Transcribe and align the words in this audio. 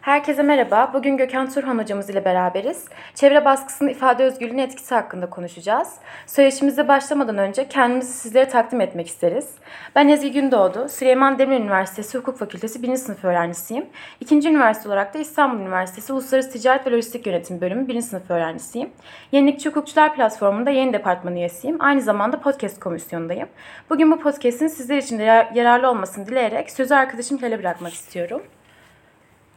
Herkese 0.00 0.42
merhaba. 0.42 0.90
Bugün 0.94 1.16
Gökhan 1.16 1.50
Turhan 1.50 1.78
hocamız 1.78 2.10
ile 2.10 2.24
beraberiz. 2.24 2.84
Çevre 3.14 3.44
baskısının 3.44 3.88
ifade 3.88 4.24
özgürlüğüne 4.24 4.62
etkisi 4.62 4.94
hakkında 4.94 5.30
konuşacağız. 5.30 5.94
Söyleşimize 6.26 6.88
başlamadan 6.88 7.38
önce 7.38 7.68
kendimizi 7.68 8.12
sizlere 8.12 8.48
takdim 8.48 8.80
etmek 8.80 9.06
isteriz. 9.06 9.50
Ben 9.96 10.08
Ezgi 10.08 10.32
Gündoğdu, 10.32 10.88
Süleyman 10.88 11.38
Demirel 11.38 11.60
Üniversitesi 11.60 12.18
Hukuk 12.18 12.38
Fakültesi 12.38 12.82
1. 12.82 12.96
sınıf 12.96 13.24
öğrencisiyim. 13.24 13.86
İkinci 14.20 14.48
üniversite 14.48 14.88
olarak 14.88 15.14
da 15.14 15.18
İstanbul 15.18 15.60
Üniversitesi 15.60 16.12
Uluslararası 16.12 16.50
Ticaret 16.50 16.86
ve 16.86 16.90
Lojistik 16.90 17.26
Yönetimi 17.26 17.60
Bölümü 17.60 17.88
1. 17.88 18.00
sınıf 18.00 18.30
öğrencisiyim. 18.30 18.90
Yenilikçi 19.32 19.68
Hukukçular 19.68 20.14
Platformu'nda 20.14 20.70
yeni 20.70 20.92
departman 20.92 21.36
üyesiyim. 21.36 21.76
Aynı 21.80 22.00
zamanda 22.00 22.40
podcast 22.40 22.80
komisyonundayım. 22.80 23.48
Bugün 23.90 24.10
bu 24.10 24.20
podcast'in 24.20 24.68
sizler 24.68 24.96
için 24.96 25.18
de 25.18 25.48
yararlı 25.54 25.90
olmasını 25.90 26.26
dileyerek 26.26 26.70
sözü 26.70 26.94
arkadaşım 26.94 27.38
Hilal'e 27.38 27.58
bırakmak 27.58 27.92
istiyorum. 27.92 28.42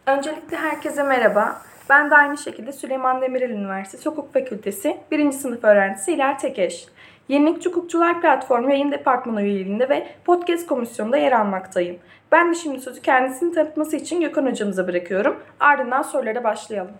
Öncelikle 0.07 0.57
herkese 0.57 1.03
merhaba. 1.03 1.61
Ben 1.89 2.11
de 2.11 2.15
aynı 2.15 2.37
şekilde 2.37 2.71
Süleyman 2.71 3.21
Demirel 3.21 3.49
Üniversitesi 3.49 4.09
Hukuk 4.09 4.33
Fakültesi 4.33 4.97
1. 5.11 5.31
sınıf 5.31 5.63
öğrencisi 5.63 6.13
İler 6.13 6.39
Tekeş. 6.39 6.85
Yenilikçi 7.29 7.69
Hukukçular 7.69 8.21
Platformu 8.21 8.69
yayın 8.69 8.91
departmanı 8.91 9.41
üyeliğinde 9.41 9.89
ve 9.89 10.07
podcast 10.25 10.67
komisyonunda 10.67 11.17
yer 11.17 11.31
almaktayım. 11.31 11.95
Ben 12.31 12.49
de 12.49 12.55
şimdi 12.55 12.81
sözü 12.81 13.01
kendisini 13.01 13.53
tanıtması 13.53 13.95
için 13.95 14.21
Gökhan 14.21 14.45
hocamıza 14.45 14.87
bırakıyorum. 14.87 15.35
Ardından 15.59 16.01
sorulara 16.01 16.43
başlayalım. 16.43 16.93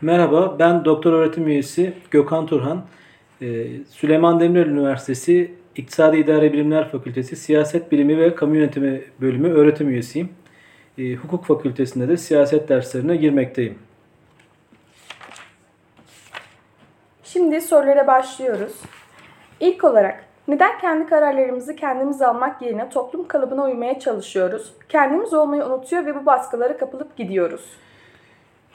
Merhaba, 0.00 0.58
ben 0.58 0.84
doktor 0.84 1.12
öğretim 1.12 1.46
üyesi 1.46 1.92
Gökhan 2.10 2.46
Turhan. 2.46 2.84
Ee, 3.42 3.66
Süleyman 3.90 4.40
Demirel 4.40 4.66
Üniversitesi 4.66 5.54
İktisadi 5.76 6.16
İdare 6.16 6.52
Bilimler 6.52 6.88
Fakültesi 6.88 7.36
Siyaset 7.36 7.92
Bilimi 7.92 8.18
ve 8.18 8.34
Kamu 8.34 8.56
Yönetimi 8.56 9.04
Bölümü 9.20 9.52
öğretim 9.52 9.88
üyesiyim 9.88 10.28
e, 10.98 11.14
hukuk 11.14 11.44
fakültesinde 11.44 12.08
de 12.08 12.16
siyaset 12.16 12.68
derslerine 12.68 13.16
girmekteyim. 13.16 13.78
Şimdi 17.24 17.60
sorulara 17.60 18.06
başlıyoruz. 18.06 18.72
İlk 19.60 19.84
olarak 19.84 20.24
neden 20.48 20.78
kendi 20.78 21.06
kararlarımızı 21.06 21.76
kendimiz 21.76 22.22
almak 22.22 22.62
yerine 22.62 22.88
toplum 22.88 23.28
kalıbına 23.28 23.64
uymaya 23.64 24.00
çalışıyoruz? 24.00 24.72
Kendimiz 24.88 25.34
olmayı 25.34 25.64
unutuyor 25.64 26.06
ve 26.06 26.14
bu 26.14 26.26
baskılara 26.26 26.76
kapılıp 26.76 27.16
gidiyoruz. 27.16 27.64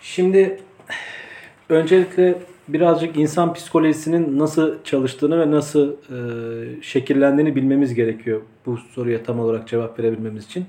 Şimdi 0.01 0.59
öncelikle 1.69 2.35
birazcık 2.67 3.17
insan 3.17 3.53
psikolojisinin 3.53 4.39
nasıl 4.39 4.83
çalıştığını 4.83 5.39
ve 5.39 5.51
nasıl 5.51 5.93
e, 5.93 6.81
şekillendiğini 6.81 7.55
bilmemiz 7.55 7.93
gerekiyor 7.93 8.41
bu 8.65 8.77
soruya 8.77 9.23
tam 9.23 9.39
olarak 9.39 9.67
cevap 9.67 9.99
verebilmemiz 9.99 10.45
için. 10.45 10.65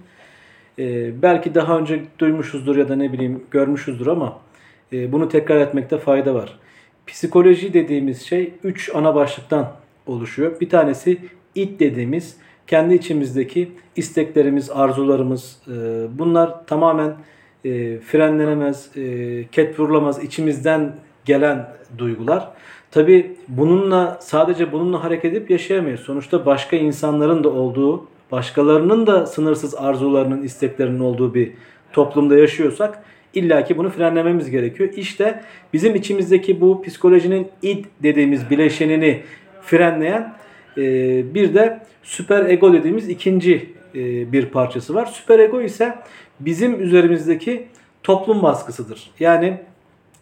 E, 0.78 1.22
belki 1.22 1.54
daha 1.54 1.78
önce 1.78 2.02
duymuşuzdur 2.18 2.76
ya 2.76 2.88
da 2.88 2.96
ne 2.96 3.12
bileyim 3.12 3.42
görmüşüzdür 3.50 4.06
ama 4.06 4.38
e, 4.92 5.12
bunu 5.12 5.28
tekrar 5.28 5.60
etmekte 5.60 5.98
fayda 5.98 6.34
var. 6.34 6.58
Psikoloji 7.06 7.74
dediğimiz 7.74 8.22
şey 8.22 8.54
3 8.64 8.90
ana 8.94 9.14
başlıktan 9.14 9.72
oluşuyor. 10.06 10.60
Bir 10.60 10.68
tanesi 10.68 11.18
it 11.54 11.80
dediğimiz 11.80 12.36
kendi 12.66 12.94
içimizdeki 12.94 13.72
isteklerimiz, 13.96 14.70
arzularımız 14.70 15.60
e, 15.68 15.72
bunlar 16.18 16.66
tamamen 16.66 17.14
e, 17.64 17.98
frenlenemez, 17.98 18.96
e, 18.96 19.44
ket 19.52 19.80
vurulamaz 19.80 20.24
içimizden 20.24 20.96
gelen 21.24 21.68
duygular. 21.98 22.48
Tabi 22.90 23.36
bununla 23.48 24.18
sadece 24.20 24.72
bununla 24.72 25.04
hareket 25.04 25.32
edip 25.32 25.50
yaşayamayız. 25.50 26.00
Sonuçta 26.00 26.46
başka 26.46 26.76
insanların 26.76 27.44
da 27.44 27.48
olduğu 27.48 28.06
başkalarının 28.32 29.06
da 29.06 29.26
sınırsız 29.26 29.74
arzularının, 29.74 30.42
isteklerinin 30.42 31.00
olduğu 31.00 31.34
bir 31.34 31.52
toplumda 31.92 32.38
yaşıyorsak 32.38 33.02
illaki 33.34 33.78
bunu 33.78 33.90
frenlememiz 33.90 34.50
gerekiyor. 34.50 34.90
İşte 34.96 35.40
bizim 35.72 35.94
içimizdeki 35.94 36.60
bu 36.60 36.82
psikolojinin 36.82 37.48
id 37.62 37.84
dediğimiz 38.02 38.50
bileşenini 38.50 39.20
frenleyen 39.62 40.34
e, 40.78 40.82
bir 41.34 41.54
de 41.54 41.80
süper 42.02 42.50
ego 42.50 42.72
dediğimiz 42.72 43.08
ikinci 43.08 43.70
e, 43.94 44.32
bir 44.32 44.46
parçası 44.46 44.94
var. 44.94 45.06
Süper 45.06 45.38
ego 45.38 45.60
ise 45.60 45.98
bizim 46.40 46.80
üzerimizdeki 46.80 47.66
toplum 48.02 48.42
baskısıdır. 48.42 49.10
Yani 49.20 49.58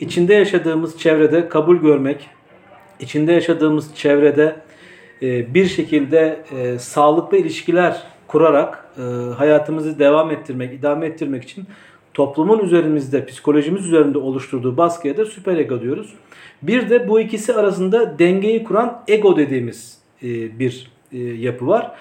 içinde 0.00 0.34
yaşadığımız 0.34 0.98
çevrede 0.98 1.48
kabul 1.48 1.76
görmek, 1.76 2.30
içinde 3.00 3.32
yaşadığımız 3.32 3.94
çevrede 3.94 4.56
bir 5.22 5.66
şekilde 5.66 6.44
e, 6.52 6.78
sağlıklı 6.78 7.36
ilişkiler 7.36 8.02
kurarak 8.26 8.86
e, 8.98 9.00
hayatımızı 9.34 9.98
devam 9.98 10.30
ettirmek, 10.30 10.74
idame 10.74 11.06
ettirmek 11.06 11.44
için 11.44 11.64
toplumun 12.14 12.58
üzerimizde, 12.58 13.26
psikolojimiz 13.26 13.86
üzerinde 13.86 14.18
oluşturduğu 14.18 14.76
baskıya 14.76 15.16
da 15.16 15.24
süper 15.24 15.56
ego 15.56 15.80
diyoruz. 15.80 16.14
Bir 16.62 16.90
de 16.90 17.08
bu 17.08 17.20
ikisi 17.20 17.54
arasında 17.54 18.18
dengeyi 18.18 18.64
kuran 18.64 19.02
ego 19.08 19.36
dediğimiz 19.36 19.98
bir 20.58 20.90
yapı 21.36 21.66
var. 21.66 21.92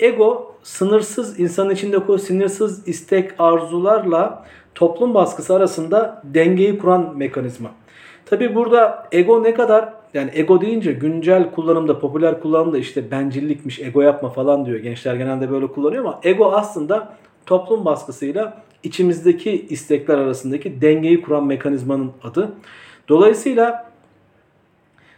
Ego 0.00 0.54
sınırsız 0.62 1.40
insanın 1.40 1.70
içindeki 1.70 2.12
o 2.12 2.18
sınırsız 2.18 2.88
istek 2.88 3.30
arzularla 3.38 4.46
toplum 4.74 5.14
baskısı 5.14 5.54
arasında 5.54 6.22
dengeyi 6.24 6.78
kuran 6.78 7.16
mekanizma. 7.16 7.70
Tabi 8.30 8.54
burada 8.54 9.06
ego 9.12 9.42
ne 9.42 9.54
kadar 9.54 9.88
yani 10.14 10.30
ego 10.34 10.60
deyince 10.60 10.92
güncel 10.92 11.50
kullanımda, 11.50 11.98
popüler 11.98 12.40
kullanımda 12.40 12.78
işte 12.78 13.10
bencillikmiş, 13.10 13.80
ego 13.80 14.00
yapma 14.00 14.28
falan 14.28 14.66
diyor. 14.66 14.78
Gençler 14.78 15.14
genelde 15.14 15.50
böyle 15.50 15.66
kullanıyor 15.66 16.04
ama 16.04 16.20
ego 16.22 16.52
aslında 16.52 17.16
toplum 17.46 17.84
baskısıyla 17.84 18.62
içimizdeki 18.82 19.66
istekler 19.68 20.18
arasındaki 20.18 20.80
dengeyi 20.80 21.22
kuran 21.22 21.46
mekanizmanın 21.46 22.12
adı. 22.22 22.52
Dolayısıyla 23.08 23.90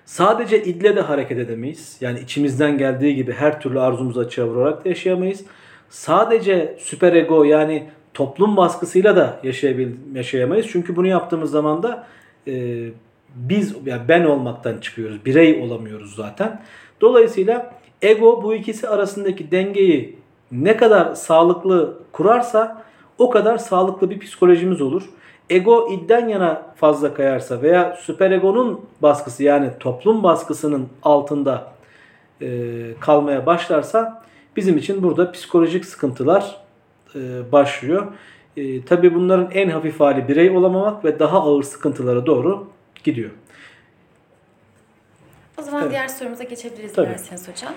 sadece 0.04 0.64
idle 0.64 0.96
de 0.96 1.00
hareket 1.00 1.38
edemeyiz. 1.38 1.96
Yani 2.00 2.20
içimizden 2.20 2.78
geldiği 2.78 3.14
gibi 3.14 3.32
her 3.32 3.60
türlü 3.60 3.80
arzumuzu 3.80 4.20
açığa 4.20 4.46
vurarak 4.46 4.84
da 4.84 4.88
yaşayamayız. 4.88 5.44
Sadece 5.88 6.76
süper 6.78 7.12
ego 7.12 7.44
yani 7.44 7.86
toplum 8.14 8.56
baskısıyla 8.56 9.16
da 9.16 9.40
yaşayamayız. 10.14 10.66
Çünkü 10.72 10.96
bunu 10.96 11.06
yaptığımız 11.06 11.50
zaman 11.50 11.82
da 11.82 12.06
e, 12.46 12.86
biz 13.34 13.74
yani 13.86 14.02
ben 14.08 14.24
olmaktan 14.24 14.78
çıkıyoruz. 14.78 15.24
Birey 15.24 15.62
olamıyoruz 15.62 16.14
zaten. 16.14 16.62
Dolayısıyla 17.00 17.74
ego 18.02 18.42
bu 18.42 18.54
ikisi 18.54 18.88
arasındaki 18.88 19.50
dengeyi 19.50 20.18
ne 20.52 20.76
kadar 20.76 21.14
sağlıklı 21.14 21.98
kurarsa 22.12 22.82
o 23.18 23.30
kadar 23.30 23.58
sağlıklı 23.58 24.10
bir 24.10 24.18
psikolojimiz 24.18 24.80
olur. 24.80 25.02
Ego 25.50 25.88
idden 25.92 26.28
yana 26.28 26.62
fazla 26.76 27.14
kayarsa 27.14 27.62
veya 27.62 27.98
süper 28.00 28.30
egonun 28.30 28.80
baskısı 29.02 29.42
yani 29.42 29.70
toplum 29.80 30.22
baskısının 30.22 30.88
altında 31.02 31.72
e, 32.42 32.48
kalmaya 33.00 33.46
başlarsa 33.46 34.22
bizim 34.56 34.78
için 34.78 35.02
burada 35.02 35.32
psikolojik 35.32 35.84
sıkıntılar 35.84 36.56
e, 37.14 37.52
başlıyor. 37.52 38.06
E, 38.56 38.84
tabii 38.84 39.14
bunların 39.14 39.50
en 39.50 39.68
hafif 39.68 40.00
hali 40.00 40.28
birey 40.28 40.50
olamamak 40.50 41.04
ve 41.04 41.18
daha 41.18 41.42
ağır 41.42 41.62
sıkıntılara 41.62 42.26
doğru 42.26 42.70
gidiyor. 43.04 43.30
O 45.58 45.62
zaman 45.62 45.82
evet. 45.82 45.90
diğer 45.90 46.08
sorumuza 46.08 46.44
geçebiliriz 46.44 46.92
Tabii. 46.92 47.08
dilerseniz 47.08 47.48
hocam. 47.48 47.72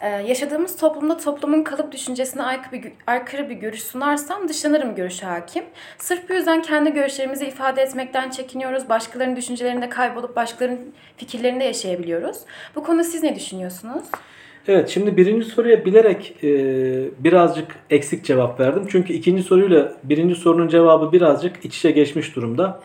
Ee, 0.00 0.08
yaşadığımız 0.08 0.76
toplumda 0.76 1.16
toplumun 1.16 1.62
kalıp 1.62 1.92
düşüncesine 1.92 2.42
aykırı 2.42 2.72
bir, 2.72 2.92
aykırı 3.06 3.50
bir 3.50 3.54
görüş 3.54 3.82
sunarsam 3.82 4.48
dışlanırım 4.48 4.94
görüşü 4.94 5.26
hakim. 5.26 5.64
Sırf 5.98 6.28
bu 6.28 6.32
yüzden 6.32 6.62
kendi 6.62 6.92
görüşlerimizi 6.92 7.46
ifade 7.46 7.82
etmekten 7.82 8.30
çekiniyoruz. 8.30 8.88
Başkalarının 8.88 9.36
düşüncelerinde 9.36 9.88
kaybolup 9.88 10.36
başkalarının 10.36 10.94
fikirlerinde 11.16 11.64
yaşayabiliyoruz. 11.64 12.38
Bu 12.74 12.84
konuda 12.84 13.04
siz 13.04 13.22
ne 13.22 13.34
düşünüyorsunuz? 13.36 14.04
Evet 14.68 14.88
şimdi 14.88 15.16
birinci 15.16 15.46
soruya 15.46 15.84
bilerek 15.84 16.34
e, 16.42 16.48
birazcık 17.18 17.66
eksik 17.90 18.24
cevap 18.24 18.60
verdim. 18.60 18.86
Çünkü 18.90 19.12
ikinci 19.12 19.42
soruyla 19.42 19.96
birinci 20.04 20.34
sorunun 20.34 20.68
cevabı 20.68 21.12
birazcık 21.12 21.64
iç 21.64 21.76
içe 21.76 21.90
geçmiş 21.90 22.36
durumda. 22.36 22.80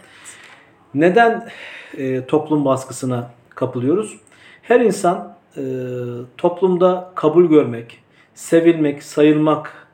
Neden 0.94 1.50
e, 1.98 2.26
toplum 2.26 2.66
baskısına 2.66 3.32
kapılıyoruz? 3.50 4.18
Her 4.62 4.80
insan 4.80 5.38
e, 5.58 5.62
toplumda 6.38 7.12
kabul 7.16 7.46
görmek, 7.46 8.00
sevilmek, 8.36 9.04
sayılmak 9.04 9.88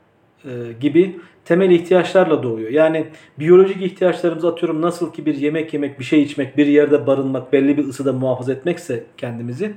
e, 0.45 0.49
gibi 0.79 1.19
temel 1.45 1.71
ihtiyaçlarla 1.71 2.43
doğuyor. 2.43 2.69
Yani 2.71 3.07
biyolojik 3.39 3.81
ihtiyaçlarımız 3.81 4.45
atıyorum 4.45 4.81
nasıl 4.81 5.13
ki 5.13 5.25
bir 5.25 5.35
yemek 5.35 5.73
yemek, 5.73 5.99
bir 5.99 6.05
şey 6.05 6.23
içmek, 6.23 6.57
bir 6.57 6.67
yerde 6.67 7.07
barınmak, 7.07 7.53
belli 7.53 7.77
bir 7.77 7.87
ısıda 7.87 8.13
muhafaza 8.13 8.53
etmekse 8.53 9.03
kendimizi 9.17 9.73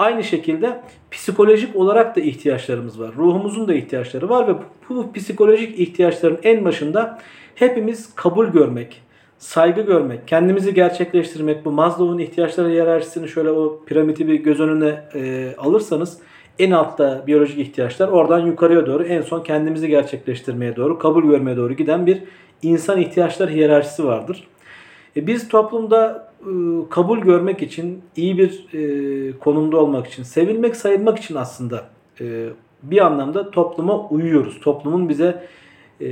Aynı 0.00 0.24
şekilde 0.24 0.80
psikolojik 1.10 1.76
olarak 1.76 2.16
da 2.16 2.20
ihtiyaçlarımız 2.20 3.00
var. 3.00 3.10
Ruhumuzun 3.16 3.68
da 3.68 3.74
ihtiyaçları 3.74 4.28
var 4.28 4.48
ve 4.48 4.54
bu 4.88 5.12
psikolojik 5.12 5.80
ihtiyaçların 5.80 6.38
en 6.42 6.64
başında 6.64 7.18
hepimiz 7.54 8.14
kabul 8.14 8.46
görmek, 8.46 9.02
saygı 9.38 9.80
görmek, 9.80 10.28
kendimizi 10.28 10.74
gerçekleştirmek, 10.74 11.64
bu 11.64 11.70
Maslow'un 11.70 12.18
ihtiyaçları 12.18 12.68
hiyerarşisini 12.68 13.28
şöyle 13.28 13.50
o 13.50 13.84
piramidi 13.86 14.28
bir 14.28 14.34
göz 14.34 14.60
önüne 14.60 15.02
e, 15.14 15.54
alırsanız 15.58 16.18
en 16.58 16.70
altta 16.70 17.24
biyolojik 17.26 17.58
ihtiyaçlar 17.58 18.08
oradan 18.08 18.46
yukarıya 18.46 18.86
doğru 18.86 19.02
en 19.02 19.22
son 19.22 19.42
kendimizi 19.42 19.88
gerçekleştirmeye 19.88 20.76
doğru, 20.76 20.98
kabul 20.98 21.22
görmeye 21.22 21.56
doğru 21.56 21.72
giden 21.72 22.06
bir 22.06 22.22
insan 22.62 23.00
ihtiyaçlar 23.00 23.50
hiyerarşisi 23.50 24.04
vardır. 24.04 24.48
E, 25.16 25.26
biz 25.26 25.48
toplumda 25.48 26.29
kabul 26.90 27.18
görmek 27.18 27.62
için, 27.62 28.02
iyi 28.16 28.38
bir 28.38 28.66
e, 28.74 29.38
konumda 29.38 29.76
olmak 29.76 30.06
için, 30.06 30.22
sevilmek, 30.22 30.76
sayılmak 30.76 31.18
için 31.18 31.34
aslında 31.34 31.84
e, 32.20 32.48
bir 32.82 33.06
anlamda 33.06 33.50
topluma 33.50 34.08
uyuyoruz. 34.08 34.60
Toplumun 34.60 35.08
bize 35.08 35.46
e, 36.00 36.08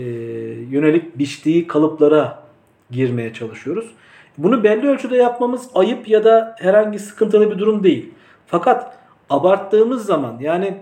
yönelik 0.71 1.19
biçtiği 1.19 1.67
kalıplara 1.67 2.43
girmeye 2.91 3.33
çalışıyoruz. 3.33 3.91
Bunu 4.39 4.65
belli 4.65 4.89
ölçüde 4.89 5.17
yapmamız 5.17 5.69
ayıp 5.75 6.09
ya 6.09 6.25
da 6.25 6.57
herhangi 6.59 6.99
sıkıntılı 6.99 7.51
bir 7.51 7.59
durum 7.59 7.83
değil. 7.83 8.11
Fakat 8.47 8.99
abarttığımız 9.31 10.07
zaman 10.07 10.39
yani 10.41 10.77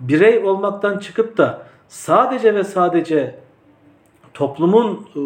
birey 0.00 0.38
olmaktan 0.38 0.98
çıkıp 0.98 1.36
da 1.36 1.62
sadece 1.88 2.54
ve 2.54 2.64
sadece 2.64 3.41
toplumun 4.34 5.06
e, 5.16 5.20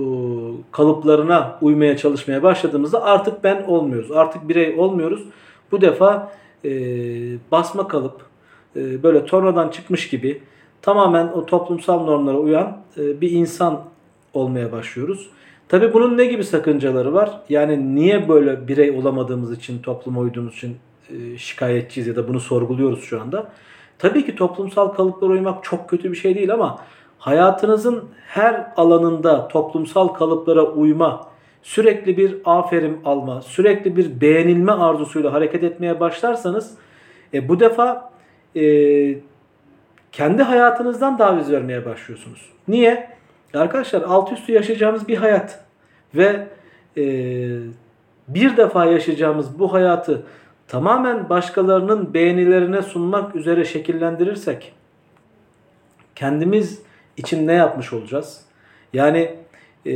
kalıplarına 0.72 1.58
uymaya 1.60 1.96
çalışmaya 1.96 2.42
başladığımızda 2.42 3.02
artık 3.02 3.44
ben 3.44 3.62
olmuyoruz. 3.62 4.12
Artık 4.12 4.48
birey 4.48 4.74
olmuyoruz. 4.78 5.22
Bu 5.72 5.80
defa 5.80 6.32
e, 6.64 6.70
basma 7.52 7.88
kalıp 7.88 8.20
e, 8.76 9.02
böyle 9.02 9.24
tornadan 9.24 9.68
çıkmış 9.68 10.08
gibi 10.08 10.42
tamamen 10.82 11.26
o 11.26 11.46
toplumsal 11.46 12.04
normlara 12.04 12.36
uyan 12.36 12.76
bir 12.96 13.30
insan 13.30 13.80
olmaya 14.34 14.72
başlıyoruz. 14.72 15.30
Tabii 15.68 15.92
bunun 15.92 16.18
ne 16.18 16.26
gibi 16.26 16.44
sakıncaları 16.44 17.14
var? 17.14 17.40
Yani 17.48 17.94
niye 17.94 18.28
böyle 18.28 18.68
birey 18.68 18.90
olamadığımız 18.90 19.52
için, 19.52 19.78
topluma 19.78 20.20
uyduğumuz 20.20 20.54
için 20.54 20.76
şikayetçiyiz 21.36 22.08
ya 22.08 22.16
da 22.16 22.28
bunu 22.28 22.40
sorguluyoruz 22.40 23.04
şu 23.04 23.20
anda? 23.20 23.52
Tabii 23.98 24.26
ki 24.26 24.34
toplumsal 24.34 24.88
kalıplara 24.88 25.30
uymak 25.30 25.64
çok 25.64 25.90
kötü 25.90 26.12
bir 26.12 26.16
şey 26.16 26.34
değil 26.34 26.52
ama 26.52 26.78
hayatınızın 27.18 28.04
her 28.26 28.72
alanında 28.76 29.48
toplumsal 29.48 30.08
kalıplara 30.08 30.62
uyma, 30.62 31.28
sürekli 31.62 32.16
bir 32.16 32.36
aferin 32.44 33.00
alma, 33.04 33.42
sürekli 33.42 33.96
bir 33.96 34.20
beğenilme 34.20 34.72
arzusuyla 34.72 35.32
hareket 35.32 35.64
etmeye 35.64 36.00
başlarsanız 36.00 36.74
e, 37.34 37.48
bu 37.48 37.60
defa 37.60 38.10
e, 38.56 38.64
kendi 40.12 40.42
hayatınızdan 40.42 41.18
daviz 41.18 41.52
vermeye 41.52 41.84
başlıyorsunuz. 41.84 42.52
Niye? 42.68 43.16
Arkadaşlar 43.54 44.02
alt 44.02 44.32
üstü 44.32 44.52
yaşayacağımız 44.52 45.08
bir 45.08 45.16
hayat 45.16 45.64
ve 46.14 46.46
e, 46.96 47.04
bir 48.28 48.56
defa 48.56 48.84
yaşayacağımız 48.84 49.58
bu 49.58 49.72
hayatı 49.72 50.22
tamamen 50.68 51.28
başkalarının 51.28 52.14
beğenilerine 52.14 52.82
sunmak 52.82 53.36
üzere 53.36 53.64
şekillendirirsek 53.64 54.72
kendimiz 56.14 56.85
için 57.16 57.46
ne 57.46 57.52
yapmış 57.52 57.92
olacağız? 57.92 58.40
Yani 58.92 59.34
e, 59.86 59.94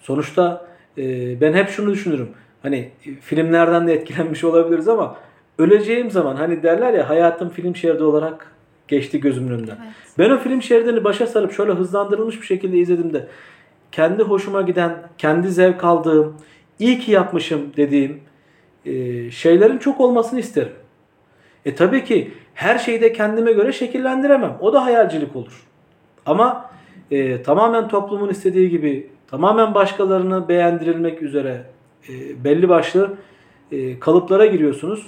sonuçta 0.00 0.66
e, 0.98 1.40
ben 1.40 1.52
hep 1.52 1.68
şunu 1.68 1.90
düşünürüm. 1.90 2.28
Hani 2.62 2.90
filmlerden 3.20 3.86
de 3.86 3.92
etkilenmiş 3.92 4.44
olabiliriz 4.50 4.88
ama 4.88 5.16
öleceğim 5.58 6.10
zaman 6.10 6.36
hani 6.36 6.62
derler 6.62 6.92
ya 6.92 7.08
hayatım 7.08 7.48
film 7.48 7.76
şeridi 7.76 8.02
olarak 8.02 8.52
geçti 8.88 9.20
gözümün 9.20 9.52
önünden. 9.52 9.78
Evet. 9.84 9.94
Ben 10.18 10.30
o 10.30 10.38
film 10.38 10.62
şeridini 10.62 11.04
başa 11.04 11.26
sarıp 11.26 11.52
şöyle 11.52 11.72
hızlandırılmış 11.72 12.40
bir 12.40 12.46
şekilde 12.46 12.78
izlediğimde 12.78 13.28
kendi 13.92 14.22
hoşuma 14.22 14.62
giden, 14.62 15.02
kendi 15.18 15.50
zevk 15.50 15.84
aldığım, 15.84 16.36
iyi 16.78 16.98
ki 16.98 17.12
yapmışım 17.12 17.60
dediğim 17.76 18.20
e, 18.86 19.30
şeylerin 19.30 19.78
çok 19.78 20.00
olmasını 20.00 20.40
isterim. 20.40 20.72
E 21.66 21.74
tabii 21.74 22.04
ki 22.04 22.30
her 22.54 22.78
şeyi 22.78 23.00
de 23.00 23.12
kendime 23.12 23.52
göre 23.52 23.72
şekillendiremem. 23.72 24.56
O 24.60 24.72
da 24.72 24.84
hayalcilik 24.84 25.36
olur. 25.36 25.66
Ama 26.26 26.70
e, 27.10 27.42
tamamen 27.42 27.88
toplumun 27.88 28.28
istediği 28.28 28.70
gibi, 28.70 29.10
tamamen 29.30 29.74
başkalarını 29.74 30.48
beğendirilmek 30.48 31.22
üzere 31.22 31.64
e, 32.08 32.44
belli 32.44 32.68
başlı 32.68 33.14
e, 33.72 33.98
kalıplara 33.98 34.46
giriyorsunuz. 34.46 35.06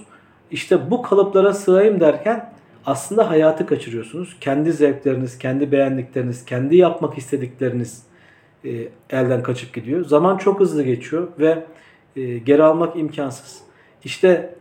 İşte 0.50 0.90
bu 0.90 1.02
kalıplara 1.02 1.54
sığayım 1.54 2.00
derken 2.00 2.52
aslında 2.86 3.30
hayatı 3.30 3.66
kaçırıyorsunuz. 3.66 4.36
Kendi 4.40 4.72
zevkleriniz, 4.72 5.38
kendi 5.38 5.72
beğendikleriniz, 5.72 6.44
kendi 6.44 6.76
yapmak 6.76 7.18
istedikleriniz 7.18 8.02
e, 8.64 8.70
elden 9.10 9.42
kaçıp 9.42 9.74
gidiyor. 9.74 10.04
Zaman 10.04 10.36
çok 10.36 10.60
hızlı 10.60 10.82
geçiyor 10.82 11.28
ve 11.38 11.64
e, 12.16 12.38
geri 12.38 12.62
almak 12.62 12.96
imkansız. 12.96 13.60
İşte 14.04 14.54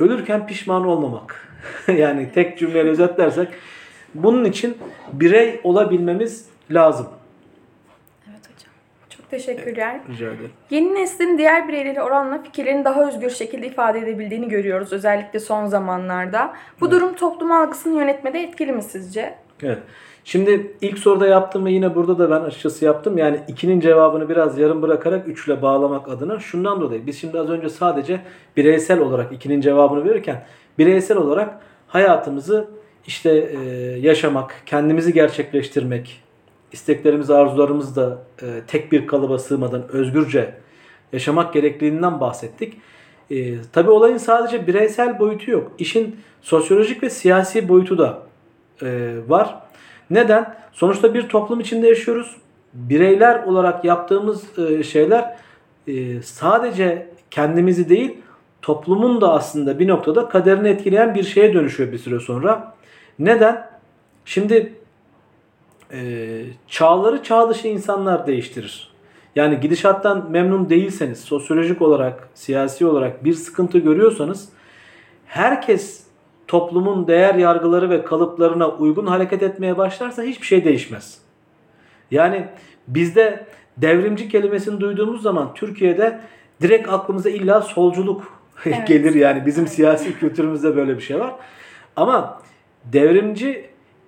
ölürken 0.00 0.46
pişman 0.46 0.86
olmamak. 0.86 1.48
yani 1.96 2.32
tek 2.34 2.58
cümleyle 2.58 2.90
özetlersek 2.90 3.48
bunun 4.14 4.44
için 4.44 4.78
birey 5.12 5.60
olabilmemiz 5.64 6.48
lazım. 6.70 7.06
Evet 8.30 8.40
hocam. 8.40 8.72
Çok 9.10 9.30
teşekkürler. 9.30 10.00
Rica 10.08 10.26
ederim. 10.26 10.50
Yeni 10.70 10.94
neslin 10.94 11.38
diğer 11.38 11.68
bireyleri 11.68 12.02
oranla 12.02 12.42
fikirlerini 12.42 12.84
daha 12.84 13.08
özgür 13.08 13.30
şekilde 13.30 13.66
ifade 13.66 13.98
edebildiğini 13.98 14.48
görüyoruz 14.48 14.92
özellikle 14.92 15.40
son 15.40 15.66
zamanlarda. 15.66 16.54
Bu 16.80 16.90
durum 16.90 17.14
toplum 17.14 17.52
algısını 17.52 17.98
yönetmede 17.98 18.42
etkili 18.42 18.72
mi 18.72 18.82
sizce? 18.82 19.34
Evet. 19.62 19.78
Şimdi 20.24 20.76
ilk 20.80 20.98
soruda 20.98 21.26
yaptım 21.26 21.64
ve 21.64 21.72
yine 21.72 21.94
burada 21.94 22.18
da 22.18 22.30
ben 22.30 22.40
açıkçası 22.40 22.84
yaptım. 22.84 23.18
Yani 23.18 23.40
ikinin 23.48 23.80
cevabını 23.80 24.28
biraz 24.28 24.58
yarım 24.58 24.82
bırakarak 24.82 25.28
üçle 25.28 25.62
bağlamak 25.62 26.08
adına 26.08 26.40
şundan 26.40 26.80
dolayı. 26.80 27.06
Biz 27.06 27.20
şimdi 27.20 27.38
az 27.38 27.50
önce 27.50 27.68
sadece 27.68 28.20
bireysel 28.56 29.00
olarak 29.00 29.32
ikinin 29.32 29.60
cevabını 29.60 30.04
verirken 30.04 30.46
bireysel 30.78 31.16
olarak 31.16 31.60
hayatımızı 31.88 32.68
işte 33.06 33.30
e, 33.30 33.68
yaşamak, 34.00 34.62
kendimizi 34.66 35.12
gerçekleştirmek, 35.12 36.22
isteklerimiz, 36.72 37.30
arzularımız 37.30 37.96
da 37.96 38.18
e, 38.42 38.46
tek 38.66 38.92
bir 38.92 39.06
kalıba 39.06 39.38
sığmadan 39.38 39.88
özgürce 39.88 40.54
yaşamak 41.12 41.52
gerekliliğinden 41.52 42.20
bahsettik. 42.20 42.76
E, 43.30 43.54
tabii 43.72 43.90
olayın 43.90 44.16
sadece 44.16 44.66
bireysel 44.66 45.18
boyutu 45.18 45.50
yok. 45.50 45.72
İşin 45.78 46.16
sosyolojik 46.40 47.02
ve 47.02 47.10
siyasi 47.10 47.68
boyutu 47.68 47.98
da 47.98 48.29
e, 48.82 49.14
var. 49.28 49.54
Neden? 50.10 50.54
Sonuçta 50.72 51.14
bir 51.14 51.28
toplum 51.28 51.60
içinde 51.60 51.88
yaşıyoruz. 51.88 52.36
Bireyler 52.74 53.42
olarak 53.42 53.84
yaptığımız 53.84 54.58
e, 54.58 54.82
şeyler 54.82 55.36
e, 55.88 56.22
sadece 56.22 57.08
kendimizi 57.30 57.88
değil 57.88 58.18
toplumun 58.62 59.20
da 59.20 59.32
aslında 59.32 59.78
bir 59.78 59.88
noktada 59.88 60.28
kaderini 60.28 60.68
etkileyen 60.68 61.14
bir 61.14 61.22
şeye 61.22 61.54
dönüşüyor 61.54 61.92
bir 61.92 61.98
süre 61.98 62.20
sonra. 62.20 62.74
Neden? 63.18 63.70
Şimdi 64.24 64.72
e, 65.92 66.42
çağları 66.68 67.22
çağ 67.22 67.50
dışı 67.50 67.68
insanlar 67.68 68.26
değiştirir. 68.26 68.90
Yani 69.36 69.60
gidişattan 69.60 70.30
memnun 70.30 70.70
değilseniz, 70.70 71.20
sosyolojik 71.20 71.82
olarak, 71.82 72.28
siyasi 72.34 72.86
olarak 72.86 73.24
bir 73.24 73.34
sıkıntı 73.34 73.78
görüyorsanız 73.78 74.48
herkes 75.26 76.04
toplumun 76.50 77.06
değer 77.06 77.34
yargıları 77.34 77.90
ve 77.90 78.04
kalıplarına 78.04 78.68
uygun 78.68 79.06
hareket 79.06 79.42
etmeye 79.42 79.78
başlarsa 79.78 80.22
hiçbir 80.22 80.46
şey 80.46 80.64
değişmez. 80.64 81.18
Yani 82.10 82.44
bizde 82.88 83.46
devrimci 83.76 84.28
kelimesini 84.28 84.80
duyduğumuz 84.80 85.22
zaman 85.22 85.54
Türkiye'de 85.54 86.20
direkt 86.62 86.88
aklımıza 86.88 87.30
illa 87.30 87.62
solculuk 87.62 88.40
Evet. 88.64 88.88
gelir 88.88 89.14
yani 89.14 89.46
bizim 89.46 89.66
siyasi 89.66 90.18
kültürümüzde 90.18 90.76
böyle 90.76 90.96
bir 90.96 91.02
şey 91.02 91.20
var. 91.20 91.34
Ama 91.96 92.42
devrimci 92.84 93.66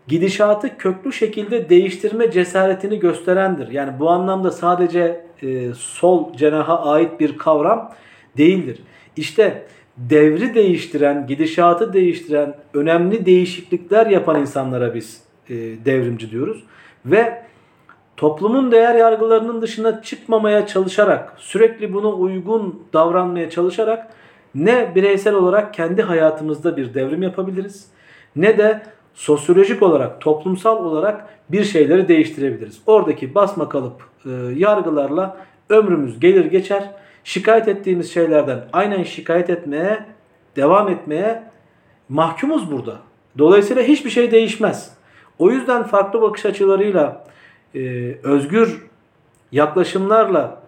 gidişatı 0.09 0.77
köklü 0.79 1.13
şekilde 1.13 1.69
değiştirme 1.69 2.31
cesaretini 2.31 2.99
gösterendir. 2.99 3.69
Yani 3.69 4.01
bu 4.01 4.11
anlamda 4.11 4.51
sadece 4.51 5.27
e, 5.43 5.73
sol 5.75 6.37
cenaha 6.37 6.91
ait 6.91 7.21
bir 7.21 7.39
kavram 7.39 7.93
değildir. 8.37 8.79
İşte 9.17 9.67
devri 9.97 10.55
değiştiren, 10.55 11.27
gidişatı 11.27 11.93
değiştiren, 11.93 12.55
önemli 12.75 13.27
değişiklikler 13.27 14.07
yapan 14.07 14.41
insanlara 14.41 14.95
biz 14.95 15.23
e, 15.49 15.55
devrimci 15.85 16.31
diyoruz. 16.31 16.65
Ve 17.07 17.43
toplumun 18.17 18.73
değer 18.73 18.95
yargılarının 18.95 19.63
dışına 19.63 20.03
çıkmamaya 20.03 20.67
çalışarak, 20.67 21.35
sürekli 21.37 21.95
buna 21.95 22.09
uygun 22.09 22.83
davranmaya 22.93 23.51
çalışarak 23.51 24.11
ne 24.55 24.95
bireysel 24.95 25.35
olarak 25.35 25.75
kendi 25.75 26.03
hayatımızda 26.03 26.77
bir 26.77 26.95
devrim 26.95 27.23
yapabiliriz 27.23 27.87
ne 28.37 28.59
de 28.59 28.83
sosyolojik 29.15 29.83
olarak, 29.83 30.21
toplumsal 30.21 30.85
olarak 30.85 31.29
bir 31.49 31.65
şeyleri 31.65 32.09
değiştirebiliriz. 32.09 32.81
Oradaki 32.87 33.35
basma 33.35 33.69
kalıp 33.69 34.03
e, 34.27 34.31
yargılarla 34.57 35.37
ömrümüz 35.69 36.21
gelir 36.21 36.45
geçer. 36.45 36.91
Şikayet 37.25 37.69
ettiğimiz 37.69 38.15
şeylerden 38.15 38.65
aynen 38.73 39.03
şikayet 39.03 39.51
etmeye, 39.51 40.07
devam 40.57 40.89
etmeye 40.89 41.43
mahkumuz 42.09 42.73
burada. 42.73 42.97
Dolayısıyla 43.39 43.83
hiçbir 43.83 44.11
şey 44.11 44.31
değişmez. 44.31 44.95
O 45.39 45.51
yüzden 45.51 45.83
farklı 45.83 46.23
bakış 46.23 46.47
açılarıyla, 46.47 47.25
e, 47.75 47.81
özgür 48.23 48.87
yaklaşımlarla 49.53 50.63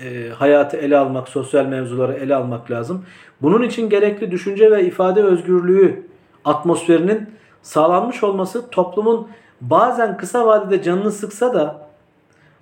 e, 0.00 0.28
hayatı 0.28 0.76
ele 0.76 0.96
almak, 0.96 1.28
sosyal 1.28 1.66
mevzuları 1.66 2.14
ele 2.14 2.34
almak 2.34 2.70
lazım. 2.70 3.04
Bunun 3.42 3.62
için 3.62 3.88
gerekli 3.88 4.30
düşünce 4.30 4.70
ve 4.70 4.84
ifade 4.84 5.22
özgürlüğü 5.22 6.06
atmosferinin 6.44 7.30
sağlanmış 7.62 8.22
olması 8.22 8.70
toplumun 8.70 9.28
bazen 9.60 10.16
kısa 10.16 10.46
vadede 10.46 10.82
canını 10.82 11.12
sıksa 11.12 11.54
da 11.54 11.88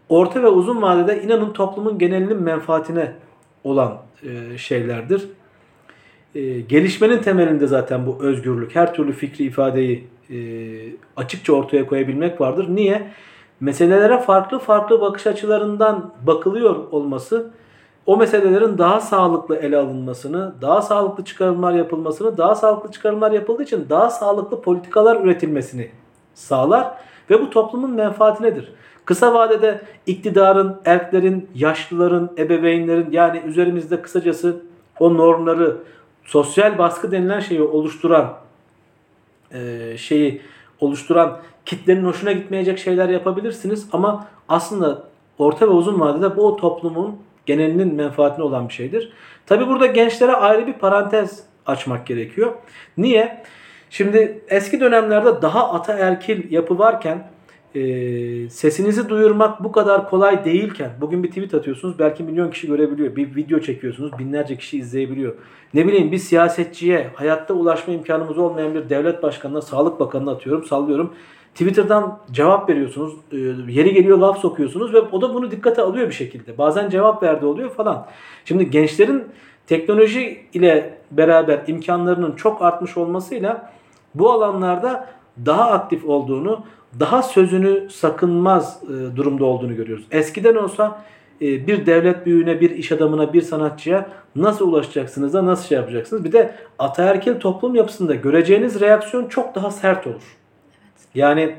orta 0.09 0.43
ve 0.43 0.49
uzun 0.49 0.83
vadede 0.83 1.23
inanın 1.23 1.53
toplumun 1.53 1.99
genelinin 1.99 2.43
menfaatine 2.43 3.13
olan 3.65 3.99
e, 4.23 4.59
şeylerdir. 4.59 5.29
E, 6.35 6.61
gelişmenin 6.61 7.19
temelinde 7.19 7.67
zaten 7.67 8.07
bu 8.07 8.19
özgürlük, 8.21 8.77
her 8.77 8.95
türlü 8.95 9.13
fikri 9.13 9.45
ifadeyi 9.45 10.09
e, 10.31 10.37
açıkça 11.17 11.53
ortaya 11.53 11.87
koyabilmek 11.87 12.41
vardır. 12.41 12.67
Niye? 12.69 13.11
Meselelere 13.61 14.19
farklı 14.19 14.59
farklı 14.59 15.01
bakış 15.01 15.27
açılarından 15.27 16.13
bakılıyor 16.27 16.77
olması 16.91 17.51
o 18.07 18.17
meselelerin 18.17 18.79
daha 18.79 19.01
sağlıklı 19.01 19.57
ele 19.57 19.77
alınmasını, 19.77 20.55
daha 20.63 20.83
sağlıklı 20.83 21.25
çıkarımlar 21.25 21.73
yapılmasını, 21.73 22.39
daha 22.39 22.55
sağlıklı 22.55 22.93
çıkarımlar 22.93 23.31
yapıldığı 23.33 23.63
için 23.63 23.87
daha 23.91 24.11
sağlıklı 24.11 24.61
politikalar 24.61 25.21
üretilmesini 25.21 25.91
sağlar 26.35 26.95
ve 27.31 27.41
bu 27.41 27.51
toplumun 27.51 27.91
menfaatinedir. 27.91 28.73
Kısa 29.05 29.35
vadede 29.35 29.81
iktidarın, 30.07 30.81
erklerin, 30.85 31.49
yaşlıların, 31.55 32.31
ebeveynlerin 32.39 33.11
yani 33.11 33.43
üzerimizde 33.47 34.03
kısacası 34.03 34.63
o 35.01 35.17
normları, 35.17 35.77
sosyal 36.25 36.79
baskı 36.79 37.13
denilen 37.13 37.41
şeyi 37.41 37.63
oluşturan 37.63 38.35
e, 39.53 39.97
şeyi 39.97 40.41
oluşturan 40.81 41.41
kitlenin 41.67 42.05
hoşuna 42.05 42.33
gitmeyecek 42.33 42.79
şeyler 42.79 43.09
yapabilirsiniz 43.09 43.89
ama 43.93 44.27
aslında 44.49 45.03
orta 45.39 45.67
ve 45.67 45.71
uzun 45.71 46.01
vadede 46.01 46.37
bu 46.37 46.57
toplumun 46.57 47.17
genelinin 47.47 47.95
menfaatine 47.95 48.45
olan 48.45 48.69
bir 48.69 48.75
şeydir. 48.75 49.13
Tabi 49.47 49.67
burada 49.67 49.87
gençlere 49.87 50.33
ayrı 50.33 50.67
bir 50.67 50.73
parantez 50.73 51.45
açmak 51.67 52.07
gerekiyor. 52.07 52.53
Niye? 52.97 53.43
Şimdi 53.91 54.43
eski 54.49 54.81
dönemlerde 54.81 55.43
daha 55.43 55.73
ataerkil 55.73 56.53
yapı 56.53 56.79
varken 56.79 57.29
e, 57.75 58.51
sesinizi 58.51 59.09
duyurmak 59.09 59.65
bu 59.65 59.73
kadar 59.73 60.11
kolay 60.11 60.45
değilken 60.45 60.91
bugün 61.01 61.23
bir 61.23 61.29
tweet 61.29 61.55
atıyorsunuz 61.55 61.99
belki 61.99 62.23
milyon 62.23 62.51
kişi 62.51 62.67
görebiliyor. 62.67 63.17
Bir 63.17 63.37
video 63.37 63.61
çekiyorsunuz 63.61 64.19
binlerce 64.19 64.57
kişi 64.57 64.79
izleyebiliyor. 64.79 65.35
Ne 65.75 65.87
bileyim 65.87 66.13
bir 66.13 66.19
siyasetçiye 66.19 67.11
hayatta 67.15 67.55
ulaşma 67.55 67.95
imkanımız 67.95 68.39
olmayan 68.39 68.75
bir 68.75 68.89
devlet 68.89 69.23
başkanına, 69.23 69.63
sağlık 69.63 70.01
bakanına 70.01 70.31
atıyorum, 70.31 70.65
sallıyorum. 70.65 71.13
Twitter'dan 71.55 72.19
cevap 72.33 72.71
veriyorsunuz. 72.71 73.15
e, 73.33 73.37
Yeri 73.69 73.95
geliyor 73.95 74.19
laf 74.19 74.39
sokuyorsunuz 74.39 74.95
ve 74.95 75.01
o 75.01 75.21
da 75.21 75.35
bunu 75.35 75.51
dikkate 75.51 75.83
alıyor 75.83 76.09
bir 76.09 76.15
şekilde. 76.15 76.59
Bazen 76.59 76.91
cevap 76.91 77.23
verdi 77.23 77.47
oluyor 77.47 77.71
falan. 77.71 78.07
Şimdi 78.45 78.71
gençlerin 78.71 79.25
teknoloji 79.67 80.47
ile 80.55 80.99
beraber 81.11 81.61
imkanlarının 81.67 82.33
çok 82.37 82.63
artmış 82.63 82.97
olmasıyla 82.97 83.73
bu 84.15 84.33
alanlarda 84.33 85.09
daha 85.47 85.71
aktif 85.71 86.05
olduğunu, 86.05 86.65
daha 87.01 87.23
sözünü 87.23 87.91
sakınmaz 87.91 88.83
e, 88.83 89.17
durumda 89.17 89.45
olduğunu 89.45 89.77
görüyoruz. 89.77 90.05
Eskiden 90.11 90.55
olsa 90.55 91.05
e, 91.41 91.67
bir 91.67 91.87
devlet 91.87 92.27
büyüğüne, 92.27 92.61
bir 92.61 92.71
iş 92.71 92.93
adamına, 92.93 93.33
bir 93.33 93.43
sanatçıya 93.43 94.09
nasıl 94.37 94.69
ulaşacaksınız 94.69 95.35
da 95.35 95.47
nasıl 95.47 95.69
şey 95.69 95.79
yapacaksınız? 95.79 96.25
Bir 96.25 96.33
de 96.33 96.55
ataerkil 96.79 97.41
toplum 97.41 97.75
yapısında 97.75 98.15
göreceğiniz 98.15 98.81
reaksiyon 98.81 99.29
çok 99.29 99.55
daha 99.55 99.71
sert 99.71 100.07
olur. 100.07 100.37
Yani 101.15 101.57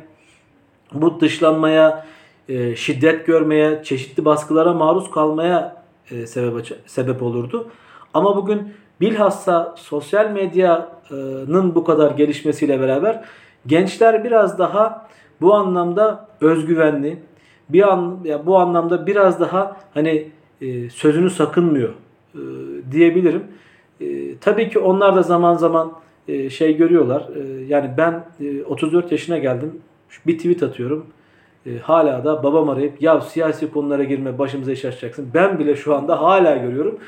bu 0.93 1.19
dışlanmaya, 1.19 2.05
e, 2.49 2.75
şiddet 2.75 3.25
görmeye, 3.25 3.83
çeşitli 3.83 4.25
baskılara 4.25 4.73
maruz 4.73 5.11
kalmaya 5.11 5.83
e, 6.11 6.27
sebep 6.27 6.77
sebep 6.85 7.23
olurdu. 7.23 7.67
Ama 8.13 8.35
bugün 8.35 8.73
bilhassa 9.01 9.75
sosyal 9.77 10.31
medyanın 10.31 11.75
bu 11.75 11.83
kadar 11.83 12.11
gelişmesiyle 12.11 12.79
beraber 12.79 13.23
gençler 13.67 14.23
biraz 14.23 14.59
daha 14.59 15.07
bu 15.41 15.53
anlamda 15.53 16.27
özgüvenli, 16.41 17.17
bir 17.69 17.93
an 17.93 18.19
ya 18.23 18.45
bu 18.45 18.57
anlamda 18.57 19.07
biraz 19.07 19.39
daha 19.39 19.77
hani 19.93 20.27
e, 20.61 20.89
sözünü 20.89 21.29
sakınmıyor 21.29 21.89
e, 22.35 22.41
diyebilirim. 22.91 23.43
E, 24.01 24.37
tabii 24.37 24.69
ki 24.69 24.79
onlar 24.79 25.15
da 25.15 25.21
zaman 25.21 25.55
zaman 25.55 25.93
e, 26.27 26.49
şey 26.49 26.77
görüyorlar. 26.77 27.29
E, 27.35 27.65
yani 27.67 27.89
ben 27.97 28.25
e, 28.39 28.63
34 28.63 29.11
yaşına 29.11 29.37
geldim. 29.37 29.81
Bir 30.27 30.37
tweet 30.37 30.63
atıyorum. 30.63 31.05
E, 31.65 31.77
hala 31.77 32.23
da 32.23 32.43
babam 32.43 32.69
arayıp 32.69 33.01
ya 33.01 33.21
siyasi 33.21 33.71
konulara 33.71 34.03
girme 34.03 34.39
başımıza 34.39 34.71
iş 34.71 34.85
açacaksın. 34.85 35.29
Ben 35.33 35.59
bile 35.59 35.75
şu 35.75 35.95
anda 35.95 36.21
hala 36.21 36.57
görüyorum. 36.57 36.99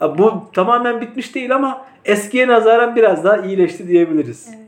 Bu 0.00 0.32
tamamen 0.52 1.00
bitmiş 1.00 1.34
değil 1.34 1.54
ama 1.54 1.86
eskiye 2.04 2.48
nazaran 2.48 2.96
biraz 2.96 3.24
daha 3.24 3.36
iyileşti 3.36 3.88
diyebiliriz. 3.88 4.48
Evet. 4.56 4.65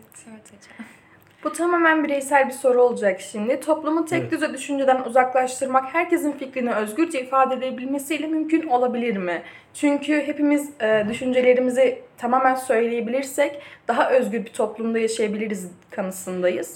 Bu 1.44 1.52
tamamen 1.52 2.04
bireysel 2.04 2.46
bir 2.46 2.52
soru 2.52 2.82
olacak 2.82 3.20
şimdi. 3.20 3.60
Toplumu 3.60 4.04
tek 4.04 4.20
Evet. 4.20 4.32
düze 4.32 4.54
düşünceden 4.54 5.04
uzaklaştırmak 5.04 5.94
herkesin 5.94 6.32
fikrini 6.32 6.74
özgürce 6.74 7.22
ifade 7.22 7.54
edebilmesiyle 7.54 8.26
mümkün 8.26 8.66
olabilir 8.66 9.16
mi? 9.16 9.42
Çünkü 9.74 10.22
hepimiz 10.26 10.70
e, 10.80 11.06
düşüncelerimizi 11.08 11.98
tamamen 12.18 12.54
söyleyebilirsek 12.54 13.60
daha 13.88 14.10
özgür 14.10 14.44
bir 14.44 14.52
toplumda 14.52 14.98
yaşayabiliriz 14.98 15.70
kanısındayız. 15.90 16.66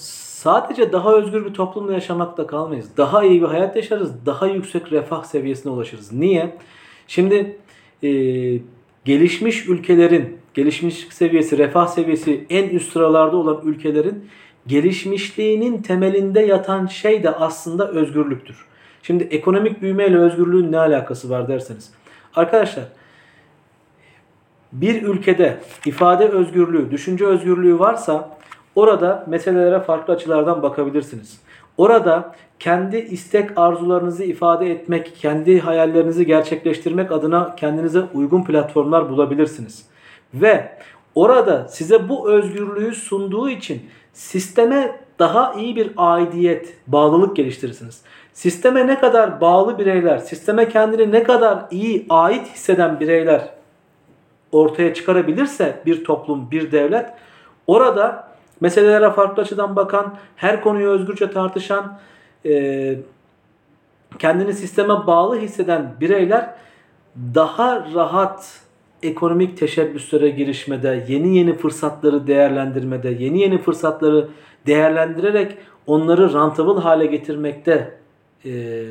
Sadece 0.42 0.92
daha 0.92 1.14
özgür 1.14 1.47
bir 1.47 1.54
toplumda 1.54 1.92
yaşamakta 1.92 2.47
kalmayız. 2.47 2.97
Daha 2.97 3.25
iyi 3.25 3.42
bir 3.42 3.47
hayat 3.47 3.76
yaşarız. 3.76 4.26
Daha 4.26 4.47
yüksek 4.47 4.92
refah 4.92 5.25
seviyesine 5.25 5.73
ulaşırız. 5.73 6.12
Niye? 6.12 6.57
Şimdi 7.09 7.57
e, 8.02 8.09
gelişmiş 9.04 9.69
ülkelerin, 9.69 10.38
gelişmiş 10.54 11.07
seviyesi, 11.11 11.59
refah 11.59 11.87
seviyesi 11.87 12.47
en 12.50 12.69
üst 12.69 12.92
sıralarda 12.92 13.37
olan 13.37 13.61
ülkelerin 13.64 14.31
gelişmişliğinin 14.66 15.83
temelinde 15.83 16.40
yatan 16.40 16.87
şey 16.87 17.23
de 17.23 17.31
aslında 17.31 17.90
özgürlüktür. 17.90 18.66
Şimdi 19.02 19.25
ekonomik 19.25 19.83
büyümeyle 19.83 20.19
özgürlüğün 20.19 20.73
ne 20.73 20.78
alakası 20.78 21.31
var 21.31 21.49
derseniz. 21.49 21.90
Arkadaşlar 22.35 22.85
bir 24.73 25.02
ülkede 25.02 25.57
ifade 25.87 26.28
özgürlüğü, 26.28 26.90
düşünce 26.90 27.26
özgürlüğü 27.26 27.78
varsa 27.78 28.38
orada 28.75 29.25
meselelere 29.28 29.81
farklı 29.81 30.14
açılardan 30.14 30.62
bakabilirsiniz. 30.62 31.40
Orada 31.76 32.35
kendi 32.59 32.97
istek 32.97 33.59
arzularınızı 33.59 34.25
ifade 34.25 34.71
etmek, 34.71 35.16
kendi 35.16 35.61
hayallerinizi 35.61 36.26
gerçekleştirmek 36.26 37.12
adına 37.12 37.57
kendinize 37.57 38.02
uygun 38.14 38.45
platformlar 38.45 39.11
bulabilirsiniz. 39.11 39.87
Ve 40.35 40.73
orada 41.14 41.69
size 41.69 42.09
bu 42.09 42.31
özgürlüğü 42.31 42.95
sunduğu 42.95 43.50
için 43.50 43.83
sisteme 44.12 45.00
daha 45.19 45.52
iyi 45.54 45.76
bir 45.76 45.90
aidiyet, 45.97 46.76
bağlılık 46.87 47.37
geliştirirsiniz. 47.37 48.02
Sisteme 48.33 48.87
ne 48.87 48.99
kadar 48.99 49.40
bağlı 49.40 49.78
bireyler, 49.78 50.19
sisteme 50.19 50.69
kendini 50.69 51.12
ne 51.12 51.23
kadar 51.23 51.64
iyi 51.71 52.07
ait 52.09 52.47
hisseden 52.47 53.00
bireyler 53.00 53.49
ortaya 54.52 54.95
çıkarabilirse 54.95 55.83
bir 55.87 56.04
toplum, 56.04 56.50
bir 56.50 56.73
devlet 56.73 57.11
orada 57.66 58.28
meselelere 58.61 59.11
farklı 59.11 59.42
açıdan 59.42 59.76
bakan, 59.76 60.14
her 60.37 60.61
konuyu 60.61 60.90
özgürce 60.90 61.31
tartışan, 61.31 61.99
e, 62.47 62.99
kendini 64.19 64.52
sisteme 64.52 65.07
bağlı 65.07 65.38
hisseden 65.38 65.95
bireyler 66.00 66.54
daha 67.35 67.87
rahat 67.95 68.62
ekonomik 69.02 69.59
teşebbüslere 69.59 70.30
girişmede, 70.30 71.04
yeni 71.09 71.37
yeni 71.37 71.56
fırsatları 71.56 72.26
değerlendirmede, 72.26 73.11
yeni 73.18 73.40
yeni 73.40 73.59
fırsatları 73.59 74.28
değerlendirerek 74.66 75.56
onları 75.87 76.32
rentable 76.32 76.80
hale 76.80 77.06
getirmekte 77.06 77.94
e, 78.44 78.82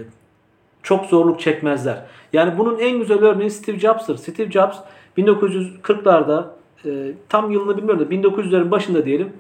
çok 0.84 1.06
zorluk 1.06 1.40
çekmezler. 1.40 2.06
Yani 2.34 2.58
bunun 2.58 2.80
en 2.80 3.00
güzel 3.00 3.20
örneği 3.20 3.50
Steve 3.50 3.80
Jobs'tır. 3.80 4.18
Steve 4.18 4.52
Jobs 4.52 4.78
1940'larda 5.18 6.46
e, 6.86 6.90
tam 7.30 7.52
yılını 7.52 7.78
bilmiyorum 7.78 8.06
da 8.06 8.16
1900'lerin 8.16 8.72
başında 8.72 9.06
diyelim 9.06 9.34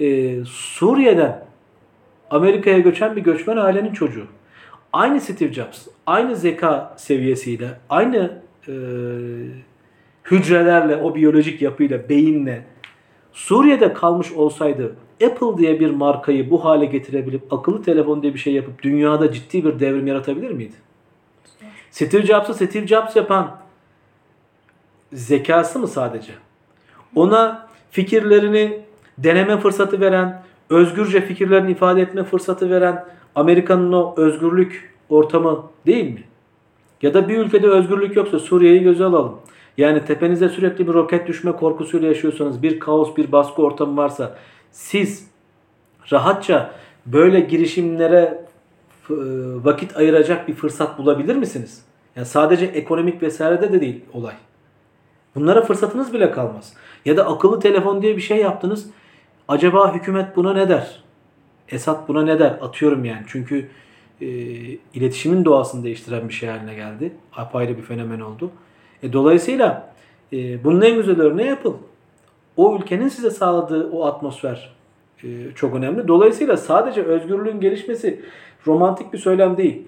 e, 0.00 0.38
Suriye'den 0.44 1.44
Amerika'ya 2.30 2.78
göçen 2.78 3.16
bir 3.16 3.22
göçmen 3.22 3.56
ailenin 3.56 3.92
çocuğu. 3.92 4.26
Aynı 4.92 5.20
Steve 5.20 5.52
Jobs, 5.52 5.86
aynı 6.06 6.36
zeka 6.36 6.94
seviyesiyle, 6.96 7.68
aynı 7.88 8.40
e, 8.68 8.72
hücrelerle, 10.30 10.96
o 10.96 11.14
biyolojik 11.14 11.62
yapıyla, 11.62 12.08
beyinle 12.08 12.64
Suriye'de 13.32 13.92
kalmış 13.92 14.32
olsaydı 14.32 14.96
Apple 15.26 15.58
diye 15.58 15.80
bir 15.80 15.90
markayı 15.90 16.50
bu 16.50 16.64
hale 16.64 16.84
getirebilip 16.84 17.52
akıllı 17.52 17.82
telefon 17.82 18.22
diye 18.22 18.34
bir 18.34 18.38
şey 18.38 18.52
yapıp 18.52 18.82
dünyada 18.82 19.32
ciddi 19.32 19.64
bir 19.64 19.80
devrim 19.80 20.06
yaratabilir 20.06 20.50
miydi? 20.50 20.74
Steve 21.90 22.26
Jobs'ı 22.26 22.54
Steve 22.54 22.86
Jobs 22.86 23.16
yapan 23.16 23.56
zekası 25.12 25.78
mı 25.78 25.88
sadece? 25.88 26.32
Ona 27.16 27.68
fikirlerini 27.90 28.80
deneme 29.18 29.58
fırsatı 29.58 30.00
veren, 30.00 30.42
özgürce 30.70 31.20
fikirlerini 31.20 31.70
ifade 31.70 32.02
etme 32.02 32.24
fırsatı 32.24 32.70
veren 32.70 33.04
Amerika'nın 33.34 33.92
o 33.92 34.14
özgürlük 34.16 34.94
ortamı 35.08 35.62
değil 35.86 36.10
mi? 36.10 36.24
Ya 37.02 37.14
da 37.14 37.28
bir 37.28 37.38
ülkede 37.38 37.68
özgürlük 37.68 38.16
yoksa 38.16 38.38
Suriye'yi 38.38 38.82
göze 38.82 39.04
alalım. 39.04 39.38
Yani 39.78 40.04
tepenize 40.04 40.48
sürekli 40.48 40.88
bir 40.88 40.92
roket 40.92 41.28
düşme 41.28 41.52
korkusuyla 41.52 42.08
yaşıyorsanız, 42.08 42.62
bir 42.62 42.80
kaos, 42.80 43.16
bir 43.16 43.32
baskı 43.32 43.62
ortamı 43.62 43.96
varsa 43.96 44.36
siz 44.70 45.30
rahatça 46.12 46.74
böyle 47.06 47.40
girişimlere 47.40 48.44
e, 49.10 49.14
vakit 49.64 49.96
ayıracak 49.96 50.48
bir 50.48 50.54
fırsat 50.54 50.98
bulabilir 50.98 51.36
misiniz? 51.36 51.84
Yani 52.16 52.26
sadece 52.26 52.66
ekonomik 52.66 53.22
vesairede 53.22 53.72
de 53.72 53.80
değil 53.80 54.04
olay. 54.12 54.34
Bunlara 55.34 55.62
fırsatınız 55.62 56.12
bile 56.12 56.30
kalmaz. 56.30 56.72
Ya 57.04 57.16
da 57.16 57.26
akıllı 57.26 57.60
telefon 57.60 58.02
diye 58.02 58.16
bir 58.16 58.22
şey 58.22 58.38
yaptınız. 58.38 58.90
Acaba 59.48 59.94
hükümet 59.94 60.36
buna 60.36 60.52
ne 60.52 60.68
der? 60.68 61.02
Esat 61.68 62.08
buna 62.08 62.22
ne 62.22 62.38
der? 62.38 62.58
Atıyorum 62.60 63.04
yani. 63.04 63.22
Çünkü 63.26 63.68
e, 64.20 64.26
iletişimin 64.94 65.44
doğasını 65.44 65.84
değiştiren 65.84 66.28
bir 66.28 66.34
şey 66.34 66.48
haline 66.48 66.74
geldi. 66.74 67.12
Apayrı 67.36 67.76
bir 67.76 67.82
fenomen 67.82 68.20
oldu. 68.20 68.50
E, 69.04 69.12
dolayısıyla 69.12 69.92
e, 70.32 70.64
bunun 70.64 70.80
en 70.80 70.96
güzel 70.96 71.20
örneği 71.20 71.52
Apple. 71.52 71.70
O 72.56 72.76
ülkenin 72.76 73.08
size 73.08 73.30
sağladığı 73.30 73.90
o 73.90 74.04
atmosfer 74.04 74.74
e, 75.24 75.28
çok 75.54 75.74
önemli. 75.74 76.08
Dolayısıyla 76.08 76.56
sadece 76.56 77.02
özgürlüğün 77.02 77.60
gelişmesi 77.60 78.20
romantik 78.66 79.12
bir 79.12 79.18
söylem 79.18 79.56
değil. 79.56 79.82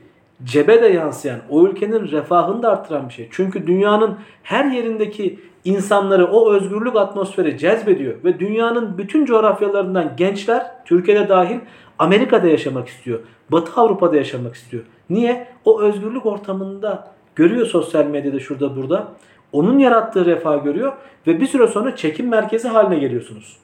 Cebe 0.45 0.83
de 0.83 0.87
yansıyan, 0.87 1.39
o 1.51 1.67
ülkenin 1.67 2.11
refahını 2.11 2.63
da 2.63 2.71
arttıran 2.71 3.09
bir 3.09 3.15
şey. 3.15 3.29
Çünkü 3.31 3.67
dünyanın 3.67 4.17
her 4.43 4.65
yerindeki 4.65 5.39
insanları 5.65 6.27
o 6.27 6.53
özgürlük 6.53 6.97
atmosferi 6.97 7.59
cezbediyor 7.59 8.15
ve 8.25 8.39
dünyanın 8.41 8.99
bütün 8.99 9.25
coğrafyalarından 9.25 10.13
gençler, 10.17 10.67
Türkiye'de 10.85 11.29
dahil 11.29 11.59
Amerika'da 11.99 12.47
yaşamak 12.47 12.89
istiyor. 12.89 13.21
Batı 13.53 13.81
Avrupa'da 13.81 14.17
yaşamak 14.17 14.55
istiyor. 14.55 14.83
Niye? 15.11 15.49
O 15.65 15.81
özgürlük 15.81 16.27
ortamında 16.27 17.16
görüyor 17.37 17.67
sosyal 17.67 18.07
medyada 18.07 18.41
şurada 18.41 18.77
burada. 18.77 19.09
Onun 19.53 19.79
yarattığı 19.79 20.27
refah 20.27 20.65
görüyor 20.65 20.93
ve 21.27 21.41
bir 21.41 21.47
süre 21.47 21.67
sonra 21.67 21.97
çekim 21.97 22.29
merkezi 22.29 22.69
haline 22.69 22.99
geliyorsunuz. 22.99 23.57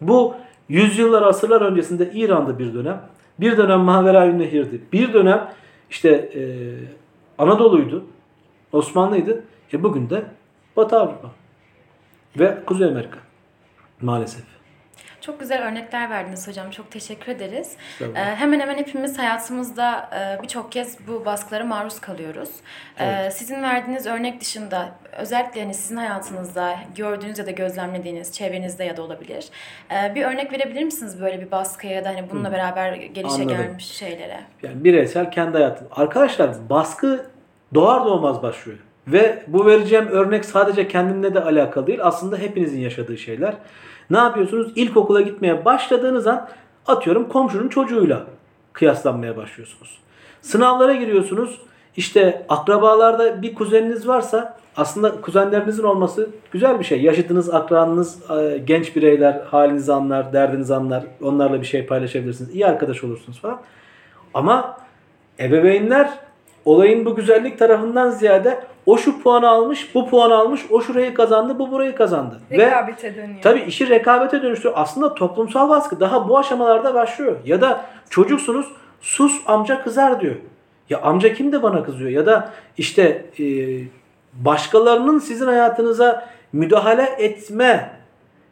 Bu 0.00 0.34
yüzyıllar, 0.68 1.22
asırlar 1.22 1.60
öncesinde 1.60 2.10
İran'da 2.14 2.58
bir 2.58 2.74
dönem. 2.74 3.00
Bir 3.40 3.56
dönem 3.56 3.80
Maverayün 3.80 4.38
Nehir'di. 4.38 4.80
Bir 4.92 5.12
dönem 5.12 5.50
işte 5.90 6.10
e, 6.10 6.42
Anadolu'ydu. 7.38 8.04
Osmanlı'ydı. 8.72 9.44
E 9.72 9.82
bugün 9.82 10.10
de 10.10 10.22
Batı 10.76 10.96
Avrupa. 10.96 11.30
Ve 12.38 12.58
Kuzey 12.66 12.88
Amerika. 12.88 13.18
Maalesef. 14.00 14.44
Çok 15.26 15.40
güzel 15.40 15.68
örnekler 15.68 16.10
verdiniz 16.10 16.48
hocam. 16.48 16.70
Çok 16.70 16.90
teşekkür 16.90 17.32
ederiz. 17.32 17.76
Tabii. 17.98 18.18
Ee, 18.18 18.20
hemen 18.20 18.60
hemen 18.60 18.76
hepimiz 18.76 19.18
hayatımızda 19.18 20.10
e, 20.38 20.42
birçok 20.42 20.72
kez 20.72 20.98
bu 21.08 21.24
baskılara 21.24 21.64
maruz 21.64 22.00
kalıyoruz. 22.00 22.48
Ee, 22.98 23.04
Evet. 23.04 23.32
Sizin 23.36 23.62
verdiğiniz 23.62 24.06
örnek 24.06 24.40
dışında 24.40 24.88
özellikle 25.18 25.62
hani 25.62 25.74
sizin 25.74 25.96
hayatınızda 25.96 26.76
gördüğünüz 26.96 27.38
ya 27.38 27.46
da 27.46 27.50
gözlemlediğiniz 27.50 28.32
çevrenizde 28.32 28.84
ya 28.84 28.96
da 28.96 29.02
olabilir. 29.02 29.48
Ee, 29.90 30.14
bir 30.14 30.24
örnek 30.24 30.52
verebilir 30.52 30.84
misiniz 30.84 31.20
böyle 31.20 31.40
bir 31.40 31.50
baskıya 31.50 31.92
ya 31.92 32.04
da 32.04 32.08
hani 32.08 32.30
bununla 32.30 32.52
beraber 32.52 32.92
gelişe 32.92 33.34
Anladım. 33.34 33.48
gelmiş 33.48 33.84
şeylere? 33.86 34.40
Yani 34.62 34.84
bireysel 34.84 35.30
kendi 35.30 35.56
hayatım. 35.58 35.88
Arkadaşlar 35.90 36.50
baskı 36.70 37.26
doğar 37.74 38.04
doğmaz 38.04 38.42
başlıyor. 38.42 38.78
Ve 39.08 39.42
bu 39.46 39.66
vereceğim 39.66 40.06
örnek 40.06 40.44
sadece 40.44 40.88
kendimle 40.88 41.34
de 41.34 41.40
alakalı 41.40 41.86
değil. 41.86 41.98
Aslında 42.02 42.36
hepinizin 42.36 42.80
yaşadığı 42.80 43.18
şeyler. 43.18 43.54
Ne 44.10 44.18
yapıyorsunuz? 44.18 44.72
İlkokula 44.76 45.20
gitmeye 45.20 45.64
başladığınız 45.64 46.26
an 46.26 46.48
atıyorum 46.86 47.28
komşunun 47.28 47.68
çocuğuyla 47.68 48.22
kıyaslanmaya 48.72 49.36
başlıyorsunuz. 49.36 49.98
Sınavlara 50.42 50.94
giriyorsunuz. 50.94 51.60
İşte 51.96 52.46
akrabalarda 52.48 53.42
bir 53.42 53.54
kuzeniniz 53.54 54.08
varsa 54.08 54.56
aslında 54.76 55.20
kuzenlerinizin 55.20 55.82
olması 55.82 56.28
güzel 56.52 56.78
bir 56.78 56.84
şey. 56.84 57.02
Yaşadığınız 57.02 57.54
akranınız, 57.54 58.30
e, 58.30 58.58
genç 58.58 58.96
bireyler 58.96 59.40
halinizi 59.50 59.92
anlar, 59.92 60.32
derdinizi 60.32 60.74
anlar. 60.74 61.04
Onlarla 61.22 61.60
bir 61.60 61.66
şey 61.66 61.86
paylaşabilirsiniz. 61.86 62.54
İyi 62.54 62.66
arkadaş 62.66 63.04
olursunuz 63.04 63.40
falan. 63.40 63.60
Ama 64.34 64.76
ebeveynler 65.40 66.10
olayın 66.64 67.04
bu 67.04 67.16
güzellik 67.16 67.58
tarafından 67.58 68.10
ziyade 68.10 68.64
o 68.86 68.98
şu 68.98 69.22
puanı 69.22 69.48
almış, 69.48 69.94
bu 69.94 70.08
puanı 70.10 70.34
almış, 70.34 70.60
o 70.70 70.80
şurayı 70.80 71.14
kazandı, 71.14 71.58
bu 71.58 71.70
burayı 71.70 71.94
kazandı. 71.94 72.40
Ve 72.50 72.66
Rekabete 72.66 73.16
dönüyor. 73.16 73.42
Tabii 73.42 73.60
işi 73.60 73.88
rekabete 73.88 74.42
dönüştürüyor. 74.42 74.74
Aslında 74.78 75.14
toplumsal 75.14 75.68
baskı 75.68 76.00
daha 76.00 76.28
bu 76.28 76.38
aşamalarda 76.38 76.94
başlıyor. 76.94 77.36
Ya 77.44 77.60
da 77.60 77.84
çocuksunuz 78.10 78.66
sus 79.00 79.40
amca 79.46 79.84
kızar 79.84 80.20
diyor. 80.20 80.34
Ya 80.90 81.00
amca 81.00 81.34
kim 81.34 81.52
de 81.52 81.62
bana 81.62 81.84
kızıyor? 81.84 82.10
Ya 82.10 82.26
da 82.26 82.52
işte 82.78 83.26
e, 83.40 83.44
başkalarının 84.32 85.18
sizin 85.18 85.46
hayatınıza 85.46 86.28
müdahale 86.52 87.02
etme 87.18 87.90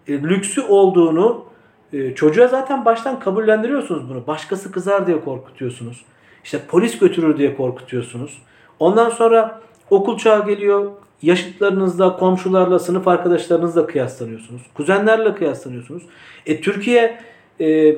e, 0.08 0.12
lüksü 0.12 0.60
olduğunu 0.60 1.44
e, 1.92 2.14
çocuğa 2.14 2.48
zaten 2.48 2.84
baştan 2.84 3.20
kabullendiriyorsunuz 3.20 4.08
bunu. 4.10 4.26
Başkası 4.26 4.72
kızar 4.72 5.06
diye 5.06 5.20
korkutuyorsunuz. 5.20 6.04
İşte 6.44 6.58
polis 6.68 6.98
götürür 6.98 7.38
diye 7.38 7.56
korkutuyorsunuz. 7.56 8.42
Ondan 8.78 9.10
sonra 9.10 9.60
okul 9.92 10.18
çağı 10.18 10.46
geliyor. 10.46 10.90
Yaşıtlarınızla, 11.22 12.16
komşularla, 12.16 12.78
sınıf 12.78 13.08
arkadaşlarınızla 13.08 13.86
kıyaslanıyorsunuz. 13.86 14.62
Kuzenlerle 14.74 15.34
kıyaslanıyorsunuz. 15.34 16.02
E, 16.46 16.60
Türkiye 16.60 17.18
e, 17.60 17.96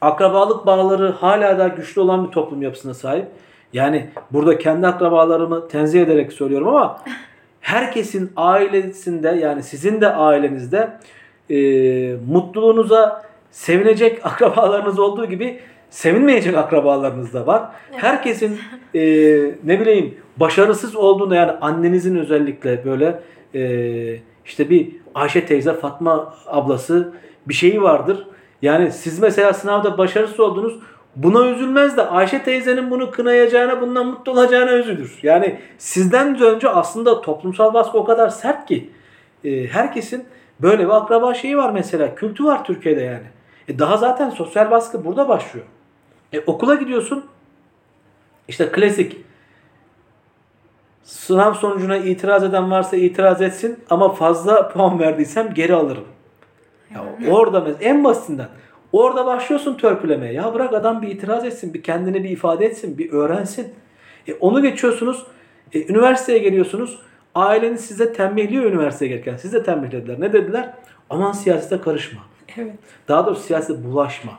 akrabalık 0.00 0.66
bağları 0.66 1.10
hala 1.10 1.58
da 1.58 1.68
güçlü 1.68 2.00
olan 2.00 2.26
bir 2.26 2.32
toplum 2.32 2.62
yapısına 2.62 2.94
sahip. 2.94 3.26
Yani 3.72 4.10
burada 4.30 4.58
kendi 4.58 4.86
akrabalarımı 4.86 5.68
tenzih 5.68 6.02
ederek 6.02 6.32
söylüyorum 6.32 6.68
ama 6.68 7.02
herkesin 7.60 8.32
ailesinde 8.36 9.28
yani 9.28 9.62
sizin 9.62 10.00
de 10.00 10.14
ailenizde 10.14 10.90
e, 11.50 11.56
mutluluğunuza 12.26 13.22
sevinecek 13.50 14.26
akrabalarınız 14.26 14.98
olduğu 14.98 15.26
gibi 15.26 15.60
sevinmeyecek 15.94 16.56
akrabalarınız 16.56 17.34
da 17.34 17.46
var. 17.46 17.62
Herkesin 17.90 18.58
e, 18.94 19.00
ne 19.64 19.80
bileyim 19.80 20.14
başarısız 20.36 20.96
olduğunda 20.96 21.34
yani 21.34 21.50
annenizin 21.50 22.16
özellikle 22.16 22.84
böyle 22.84 23.20
e, 23.54 23.62
işte 24.44 24.70
bir 24.70 24.92
Ayşe 25.14 25.46
teyze 25.46 25.74
Fatma 25.74 26.34
ablası 26.46 27.12
bir 27.48 27.54
şeyi 27.54 27.82
vardır. 27.82 28.26
Yani 28.62 28.92
siz 28.92 29.18
mesela 29.18 29.52
sınavda 29.52 29.98
başarısız 29.98 30.40
oldunuz. 30.40 30.78
Buna 31.16 31.46
üzülmez 31.46 31.96
de 31.96 32.02
Ayşe 32.02 32.42
teyzenin 32.42 32.90
bunu 32.90 33.10
kınayacağına, 33.10 33.80
bundan 33.80 34.06
mutlu 34.06 34.32
olacağına 34.32 34.72
üzülür. 34.72 35.18
Yani 35.22 35.58
sizden 35.78 36.42
önce 36.42 36.68
aslında 36.68 37.20
toplumsal 37.20 37.74
baskı 37.74 37.98
o 37.98 38.04
kadar 38.04 38.28
sert 38.28 38.68
ki 38.68 38.90
e, 39.44 39.66
herkesin 39.66 40.24
böyle 40.60 40.84
bir 40.84 40.96
akraba 40.96 41.34
şeyi 41.34 41.56
var 41.56 41.70
mesela. 41.70 42.14
Kültü 42.14 42.44
var 42.44 42.64
Türkiye'de 42.64 43.00
yani. 43.00 43.26
E, 43.68 43.78
daha 43.78 43.96
zaten 43.96 44.30
sosyal 44.30 44.70
baskı 44.70 45.04
burada 45.04 45.28
başlıyor. 45.28 45.66
E, 46.34 46.40
okula 46.46 46.74
gidiyorsun. 46.74 47.24
İşte 48.48 48.72
klasik 48.72 49.16
sınav 51.02 51.54
sonucuna 51.54 51.96
itiraz 51.96 52.44
eden 52.44 52.70
varsa 52.70 52.96
itiraz 52.96 53.42
etsin 53.42 53.78
ama 53.90 54.12
fazla 54.12 54.68
puan 54.72 54.98
verdiysem 54.98 55.54
geri 55.54 55.74
alırım. 55.74 56.04
Ya 56.94 57.32
orada 57.32 57.66
en 57.80 58.04
basitinden 58.04 58.48
orada 58.92 59.26
başlıyorsun 59.26 59.74
törpülemeye. 59.74 60.32
Ya 60.32 60.54
bırak 60.54 60.74
adam 60.74 61.02
bir 61.02 61.08
itiraz 61.08 61.44
etsin, 61.44 61.74
bir 61.74 61.82
kendini 61.82 62.24
bir 62.24 62.30
ifade 62.30 62.66
etsin, 62.66 62.98
bir 62.98 63.12
öğrensin. 63.12 63.72
E 64.28 64.34
onu 64.34 64.62
geçiyorsunuz. 64.62 65.26
E, 65.72 65.92
üniversiteye 65.92 66.38
geliyorsunuz. 66.38 66.98
Aileniz 67.34 67.80
size 67.80 68.12
tembihliyor 68.12 68.64
üniversiteye 68.64 69.08
gelirken. 69.08 69.36
Siz 69.36 69.52
de 69.52 69.62
tembihlediler. 69.62 70.20
Ne 70.20 70.32
dediler? 70.32 70.74
Aman 71.10 71.32
siyasete 71.32 71.80
karışma. 71.80 72.20
Evet. 72.56 72.74
Daha 73.08 73.26
doğrusu 73.26 73.42
siyasete 73.42 73.84
bulaşma. 73.84 74.32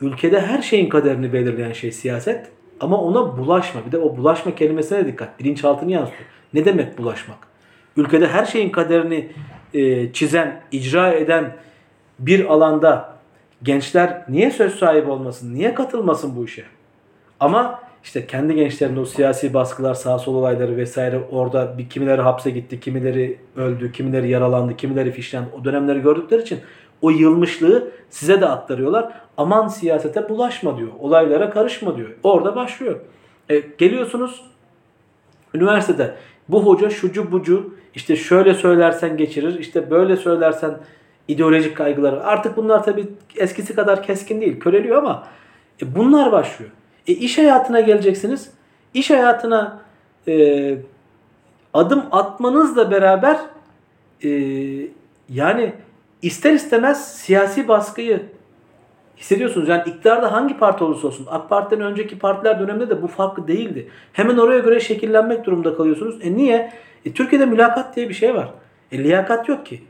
Ülkede 0.00 0.40
her 0.40 0.62
şeyin 0.62 0.88
kaderini 0.88 1.32
belirleyen 1.32 1.72
şey 1.72 1.92
siyaset. 1.92 2.46
Ama 2.80 3.00
ona 3.00 3.38
bulaşma. 3.38 3.86
Bir 3.86 3.92
de 3.92 3.98
o 3.98 4.16
bulaşma 4.16 4.54
kelimesine 4.54 5.06
dikkat. 5.06 5.40
Bilinçaltını 5.40 5.92
yansıtıyor. 5.92 6.28
Ne 6.54 6.64
demek 6.64 6.98
bulaşmak? 6.98 7.38
Ülkede 7.96 8.28
her 8.28 8.44
şeyin 8.44 8.70
kaderini 8.70 9.32
e, 9.74 10.12
çizen, 10.12 10.60
icra 10.72 11.12
eden 11.12 11.56
bir 12.18 12.44
alanda 12.44 13.14
gençler 13.62 14.22
niye 14.28 14.50
söz 14.50 14.74
sahibi 14.74 15.10
olmasın? 15.10 15.54
Niye 15.54 15.74
katılmasın 15.74 16.36
bu 16.36 16.44
işe? 16.44 16.64
Ama 17.40 17.80
işte 18.04 18.26
kendi 18.26 18.54
gençlerinde 18.54 19.00
o 19.00 19.04
siyasi 19.04 19.54
baskılar, 19.54 19.94
sağ 19.94 20.18
sol 20.18 20.34
olayları 20.34 20.76
vesaire 20.76 21.20
orada 21.30 21.78
bir 21.78 21.88
kimileri 21.88 22.22
hapse 22.22 22.50
gitti, 22.50 22.80
kimileri 22.80 23.38
öldü, 23.56 23.92
kimileri 23.92 24.30
yaralandı, 24.30 24.76
kimileri 24.76 25.12
fişlendi. 25.12 25.48
O 25.60 25.64
dönemleri 25.64 26.02
gördükleri 26.02 26.42
için 26.42 26.58
o 27.04 27.10
yılmışlığı 27.10 27.90
size 28.10 28.40
de 28.40 28.46
aktarıyorlar. 28.46 29.12
Aman 29.36 29.68
siyasete 29.68 30.28
bulaşma 30.28 30.78
diyor. 30.78 30.88
Olaylara 31.00 31.50
karışma 31.50 31.96
diyor. 31.96 32.08
Orada 32.22 32.56
başlıyor. 32.56 33.00
E, 33.48 33.62
geliyorsunuz 33.78 34.44
üniversitede 35.54 36.14
bu 36.48 36.66
hoca 36.66 36.90
şucu 36.90 37.32
bucu 37.32 37.74
işte 37.94 38.16
şöyle 38.16 38.54
söylersen 38.54 39.16
geçirir 39.16 39.58
işte 39.58 39.90
böyle 39.90 40.16
söylersen 40.16 40.78
ideolojik 41.28 41.76
kaygıları 41.76 42.24
artık 42.24 42.56
bunlar 42.56 42.84
tabii 42.84 43.06
eskisi 43.36 43.74
kadar 43.74 44.02
keskin 44.02 44.40
değil 44.40 44.60
köreliyor 44.60 44.96
ama 44.96 45.26
e, 45.82 45.94
bunlar 45.94 46.32
başlıyor. 46.32 46.70
E, 47.06 47.12
iş 47.12 47.38
hayatına 47.38 47.80
geleceksiniz. 47.80 48.50
İş 48.94 49.10
hayatına 49.10 49.80
e, 50.28 50.76
adım 51.74 52.04
atmanızla 52.12 52.90
beraber 52.90 53.38
e, 54.24 54.30
yani 55.28 55.72
ister 56.24 56.52
istemez 56.52 57.14
siyasi 57.18 57.68
baskıyı 57.68 58.22
hissediyorsunuz. 59.16 59.68
Yani 59.68 59.82
iktidarda 59.86 60.32
hangi 60.32 60.58
parti 60.58 60.84
olursa 60.84 61.06
olsun 61.08 61.26
AK 61.30 61.48
Parti'den 61.48 61.80
önceki 61.80 62.18
partiler 62.18 62.60
döneminde 62.60 62.90
de 62.90 63.02
bu 63.02 63.06
farklı 63.06 63.48
değildi. 63.48 63.88
Hemen 64.12 64.36
oraya 64.36 64.58
göre 64.58 64.80
şekillenmek 64.80 65.44
durumunda 65.44 65.76
kalıyorsunuz. 65.76 66.18
E 66.22 66.36
niye? 66.36 66.72
E, 67.04 67.12
Türkiye'de 67.12 67.46
mülakat 67.46 67.96
diye 67.96 68.08
bir 68.08 68.14
şey 68.14 68.34
var. 68.34 68.48
E 68.92 68.98
liyakat 68.98 69.48
yok 69.48 69.66
ki. 69.66 69.82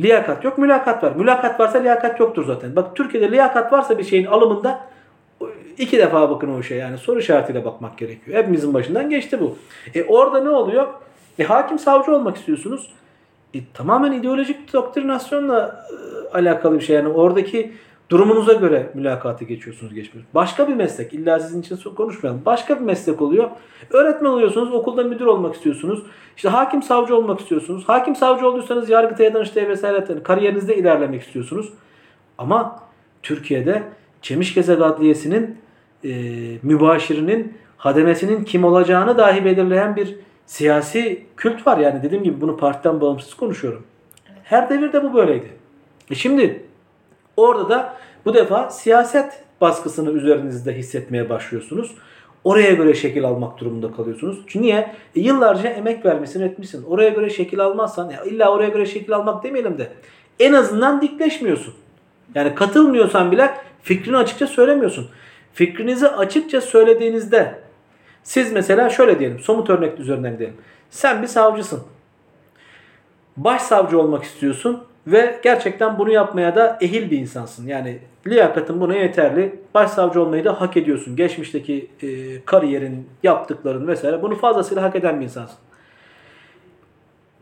Liyakat 0.00 0.44
yok, 0.44 0.58
mülakat 0.58 1.04
var. 1.04 1.12
Mülakat 1.16 1.60
varsa 1.60 1.78
liyakat 1.78 2.20
yoktur 2.20 2.46
zaten. 2.46 2.76
Bak 2.76 2.96
Türkiye'de 2.96 3.30
liyakat 3.30 3.72
varsa 3.72 3.98
bir 3.98 4.04
şeyin 4.04 4.26
alımında 4.26 4.80
iki 5.78 5.98
defa 5.98 6.30
bakın 6.30 6.54
o 6.54 6.60
işe 6.60 6.74
yani 6.74 6.98
soru 6.98 7.18
işaretiyle 7.18 7.64
bakmak 7.64 7.98
gerekiyor. 7.98 8.38
Hepimizin 8.38 8.74
başından 8.74 9.10
geçti 9.10 9.40
bu. 9.40 9.56
E 9.94 10.04
orada 10.04 10.40
ne 10.40 10.50
oluyor? 10.50 10.86
E 11.38 11.44
hakim 11.44 11.78
savcı 11.78 12.14
olmak 12.14 12.36
istiyorsunuz. 12.36 12.92
E, 13.54 13.58
tamamen 13.74 14.12
ideolojik 14.12 14.72
doktrinasyonla 14.72 15.86
e, 16.34 16.38
alakalı 16.38 16.74
bir 16.74 16.84
şey. 16.84 16.96
Yani 16.96 17.08
oradaki 17.08 17.72
durumunuza 18.10 18.52
göre 18.52 18.90
mülakatı 18.94 19.44
geçiyorsunuz 19.44 19.94
geçmiyorsunuz. 19.94 20.34
Başka 20.34 20.68
bir 20.68 20.74
meslek. 20.74 21.14
illa 21.14 21.40
sizin 21.40 21.60
için 21.60 21.76
konuşmayalım. 21.96 22.42
Başka 22.46 22.76
bir 22.76 22.84
meslek 22.84 23.22
oluyor. 23.22 23.50
Öğretmen 23.90 24.30
oluyorsunuz. 24.30 24.72
Okulda 24.72 25.02
müdür 25.02 25.26
olmak 25.26 25.54
istiyorsunuz. 25.54 26.02
İşte 26.36 26.48
hakim 26.48 26.82
savcı 26.82 27.16
olmak 27.16 27.40
istiyorsunuz. 27.40 27.84
Hakim 27.86 28.16
savcı 28.16 28.48
olduysanız 28.48 28.90
Yargıtay'a 28.90 29.34
danıştay'a 29.34 29.68
vesaire 29.68 30.22
kariyerinizde 30.22 30.76
ilerlemek 30.76 31.22
istiyorsunuz. 31.22 31.72
Ama 32.38 32.80
Türkiye'de 33.22 33.82
Çemişgezek 34.22 34.82
Adliyesi'nin 34.82 35.58
e, 36.04 36.10
mübaşirinin 36.62 37.54
hademesinin 37.76 38.44
kim 38.44 38.64
olacağını 38.64 39.18
dahi 39.18 39.44
belirleyen 39.44 39.96
bir 39.96 40.16
siyasi 40.50 41.22
kült 41.36 41.66
var. 41.66 41.78
Yani 41.78 42.02
dediğim 42.02 42.24
gibi 42.24 42.40
bunu 42.40 42.56
partiden 42.56 43.00
bağımsız 43.00 43.34
konuşuyorum. 43.34 43.82
Her 44.44 44.70
devirde 44.70 45.02
bu 45.02 45.14
böyleydi. 45.14 45.50
E 46.10 46.14
şimdi 46.14 46.62
orada 47.36 47.68
da 47.68 47.96
bu 48.24 48.34
defa 48.34 48.70
siyaset 48.70 49.44
baskısını 49.60 50.10
üzerinizde 50.10 50.72
hissetmeye 50.72 51.28
başlıyorsunuz. 51.30 51.94
Oraya 52.44 52.72
göre 52.72 52.94
şekil 52.94 53.24
almak 53.24 53.58
durumunda 53.58 53.92
kalıyorsunuz. 53.92 54.38
Çünkü 54.46 54.62
niye? 54.62 54.94
E, 55.16 55.20
yıllarca 55.20 55.68
emek 55.68 56.04
vermişsin 56.04 56.40
etmişsin. 56.40 56.84
Oraya 56.84 57.08
göre 57.08 57.30
şekil 57.30 57.60
almazsan 57.60 58.10
ya 58.10 58.24
illa 58.24 58.52
oraya 58.52 58.68
göre 58.68 58.86
şekil 58.86 59.14
almak 59.14 59.44
demeyelim 59.44 59.78
de 59.78 59.88
en 60.40 60.52
azından 60.52 61.02
dikleşmiyorsun. 61.02 61.74
Yani 62.34 62.54
katılmıyorsan 62.54 63.32
bile 63.32 63.50
fikrini 63.82 64.16
açıkça 64.16 64.46
söylemiyorsun. 64.46 65.08
Fikrinizi 65.52 66.08
açıkça 66.08 66.60
söylediğinizde 66.60 67.69
siz 68.22 68.52
mesela 68.52 68.90
şöyle 68.90 69.18
diyelim 69.18 69.38
somut 69.38 69.70
örnek 69.70 69.98
üzerinden 69.98 70.32
gidelim. 70.32 70.56
Sen 70.90 71.22
bir 71.22 71.26
savcısın. 71.26 71.82
Başsavcı 73.36 74.00
olmak 74.00 74.24
istiyorsun 74.24 74.84
ve 75.06 75.40
gerçekten 75.42 75.98
bunu 75.98 76.10
yapmaya 76.10 76.56
da 76.56 76.78
ehil 76.80 77.10
bir 77.10 77.18
insansın. 77.18 77.66
Yani 77.66 77.98
liyakatın 78.26 78.80
buna 78.80 78.94
yeterli. 78.94 79.60
Başsavcı 79.74 80.22
olmayı 80.22 80.44
da 80.44 80.60
hak 80.60 80.76
ediyorsun. 80.76 81.16
Geçmişteki 81.16 81.90
e, 82.02 82.08
kariyerin, 82.44 83.08
yaptıkların 83.22 83.88
vesaire 83.88 84.22
bunu 84.22 84.34
fazlasıyla 84.34 84.82
hak 84.82 84.96
eden 84.96 85.20
bir 85.20 85.24
insansın. 85.24 85.58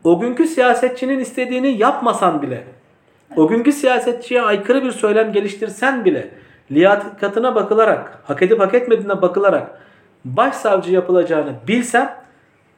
O 0.03 0.19
günkü 0.19 0.47
siyasetçinin 0.47 1.19
istediğini 1.19 1.77
yapmasan 1.77 2.41
bile, 2.41 2.63
o 3.35 3.47
günkü 3.47 3.71
siyasetçiye 3.71 4.41
aykırı 4.41 4.83
bir 4.83 4.91
söylem 4.91 5.33
geliştirsen 5.33 6.05
bile 6.05 6.29
liyakatına 6.71 7.55
bakılarak, 7.55 8.23
hak 8.23 8.41
edip 8.41 8.59
hak 8.59 8.73
etmediğine 8.73 9.21
bakılarak 9.21 9.79
başsavcı 10.25 10.91
yapılacağını 10.91 11.55
bilsen 11.67 12.15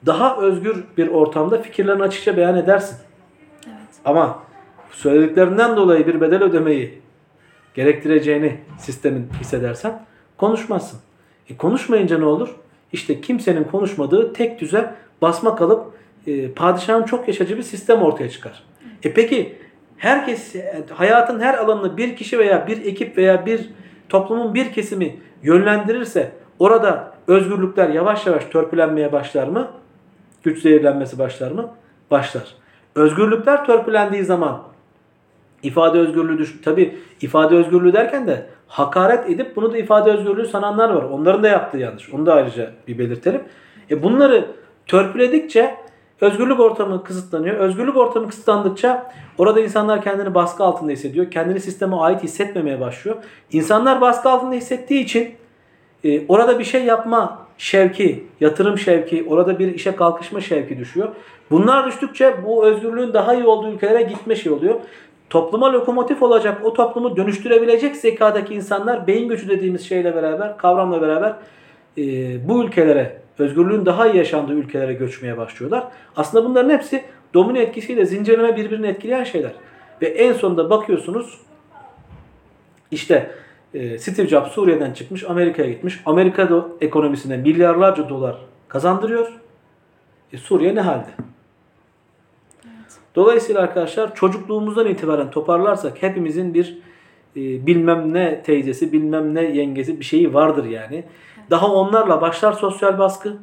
daha 0.05 0.37
özgür 0.37 0.83
bir 0.97 1.07
ortamda 1.07 1.61
fikirlerini 1.61 2.03
açıkça 2.03 2.37
beyan 2.37 2.57
edersin. 2.57 2.97
Ama 4.05 4.39
söylediklerinden 4.91 5.75
dolayı 5.75 6.07
bir 6.07 6.21
bedel 6.21 6.43
ödemeyi 6.43 7.01
gerektireceğini 7.73 8.57
sistemin 8.79 9.29
hissedersen 9.39 10.05
konuşmazsın. 10.37 10.99
E 11.49 11.57
konuşmayınca 11.57 12.17
ne 12.17 12.25
olur? 12.25 12.55
İşte 12.93 13.21
kimsenin 13.21 13.63
konuşmadığı 13.63 14.33
tek 14.33 14.61
düze 14.61 14.95
basma 15.21 15.55
kalıp 15.55 15.93
e, 16.27 16.51
padişahın 16.51 17.03
çok 17.03 17.27
yaşacı 17.27 17.57
bir 17.57 17.63
sistem 17.63 18.01
ortaya 18.01 18.29
çıkar. 18.29 18.63
E 19.03 19.13
peki 19.13 19.55
herkes 19.97 20.55
hayatın 20.93 21.39
her 21.39 21.53
alanını 21.53 21.97
bir 21.97 22.15
kişi 22.15 22.39
veya 22.39 22.67
bir 22.67 22.85
ekip 22.85 23.17
veya 23.17 23.45
bir 23.45 23.69
toplumun 24.09 24.53
bir 24.53 24.73
kesimi 24.73 25.17
yönlendirirse 25.43 26.31
orada 26.59 27.10
özgürlükler 27.27 27.89
yavaş 27.89 28.27
yavaş 28.27 28.45
törpülenmeye 28.45 29.11
başlar 29.11 29.47
mı? 29.47 29.67
Güç 30.43 30.61
zehirlenmesi 30.61 31.19
başlar 31.19 31.51
mı? 31.51 31.69
Başlar. 32.11 32.55
Özgürlükler 32.95 33.65
törpülendiği 33.65 34.23
zaman 34.23 34.61
ifade 35.63 35.99
özgürlüğü 35.99 36.37
düş 36.37 36.61
tabi 36.61 36.97
ifade 37.21 37.55
özgürlüğü 37.55 37.93
derken 37.93 38.27
de 38.27 38.45
hakaret 38.67 39.29
edip 39.29 39.55
bunu 39.55 39.73
da 39.73 39.77
ifade 39.77 40.11
özgürlüğü 40.11 40.47
sananlar 40.47 40.89
var. 40.89 41.03
Onların 41.03 41.43
da 41.43 41.47
yaptığı 41.47 41.77
yanlış. 41.77 42.13
Onu 42.13 42.25
da 42.25 42.33
ayrıca 42.33 42.71
bir 42.87 42.99
belirtelim. 42.99 43.41
E 43.91 44.03
bunları 44.03 44.45
törpüledikçe 44.87 45.75
özgürlük 46.21 46.59
ortamı 46.59 47.03
kısıtlanıyor. 47.03 47.55
Özgürlük 47.55 47.97
ortamı 47.97 48.27
kısıtlandıkça 48.27 49.11
orada 49.37 49.59
insanlar 49.59 50.01
kendini 50.01 50.33
baskı 50.33 50.63
altında 50.63 50.91
hissediyor. 50.91 51.31
Kendini 51.31 51.59
sisteme 51.59 51.95
ait 51.95 52.23
hissetmemeye 52.23 52.79
başlıyor. 52.79 53.17
İnsanlar 53.51 54.01
baskı 54.01 54.29
altında 54.29 54.55
hissettiği 54.55 55.03
için 55.03 55.35
e, 56.03 56.27
orada 56.27 56.59
bir 56.59 56.63
şey 56.63 56.83
yapma 56.83 57.47
şevki, 57.57 58.23
yatırım 58.39 58.77
şevki, 58.77 59.25
orada 59.29 59.59
bir 59.59 59.75
işe 59.75 59.95
kalkışma 59.95 60.41
şevki 60.41 60.77
düşüyor. 60.79 61.09
Bunlar 61.51 61.87
düştükçe 61.87 62.35
bu 62.45 62.65
özgürlüğün 62.65 63.13
daha 63.13 63.33
iyi 63.33 63.43
olduğu 63.43 63.71
ülkelere 63.71 64.01
gitme 64.01 64.35
şey 64.35 64.51
oluyor. 64.51 64.75
Topluma 65.29 65.73
lokomotif 65.73 66.23
olacak, 66.23 66.61
o 66.63 66.73
toplumu 66.73 67.17
dönüştürebilecek 67.17 67.95
zekadaki 67.95 68.53
insanlar 68.53 69.07
beyin 69.07 69.29
göçü 69.29 69.49
dediğimiz 69.49 69.87
şeyle 69.89 70.15
beraber, 70.15 70.57
kavramla 70.57 71.01
beraber 71.01 71.33
e, 71.97 72.03
bu 72.49 72.63
ülkelere, 72.63 73.17
özgürlüğün 73.39 73.85
daha 73.85 74.07
iyi 74.07 74.17
yaşandığı 74.17 74.53
ülkelere 74.53 74.93
göçmeye 74.93 75.37
başlıyorlar. 75.37 75.83
Aslında 76.15 76.45
bunların 76.49 76.69
hepsi 76.69 77.03
domino 77.33 77.57
etkisiyle 77.57 78.05
zincirleme 78.05 78.57
birbirini 78.57 78.87
etkileyen 78.87 79.23
şeyler. 79.23 79.51
Ve 80.01 80.07
en 80.07 80.33
sonunda 80.33 80.69
bakıyorsunuz 80.69 81.37
işte 82.91 83.31
Steve 83.73 84.27
Jobs 84.27 84.51
Suriye'den 84.51 84.93
çıkmış, 84.93 85.23
Amerika'ya 85.23 85.69
gitmiş. 85.69 86.01
Amerika'da 86.05 86.65
ekonomisine 86.81 87.37
milyarlarca 87.37 88.09
dolar 88.09 88.37
kazandırıyor. 88.67 89.39
E, 90.33 90.37
Suriye 90.37 90.75
ne 90.75 90.81
halde? 90.81 91.09
Dolayısıyla 93.15 93.61
arkadaşlar 93.61 94.15
çocukluğumuzdan 94.15 94.87
itibaren 94.87 95.31
toparlarsak 95.31 96.03
hepimizin 96.03 96.53
bir 96.53 96.77
e, 97.35 97.67
bilmem 97.67 98.13
ne 98.13 98.43
teyzesi, 98.43 98.91
bilmem 98.91 99.35
ne 99.35 99.43
yengesi 99.43 99.99
bir 99.99 100.05
şeyi 100.05 100.33
vardır 100.33 100.65
yani. 100.65 101.03
Daha 101.49 101.73
onlarla 101.73 102.21
başlar 102.21 102.53
sosyal 102.53 102.99
baskı. 102.99 103.37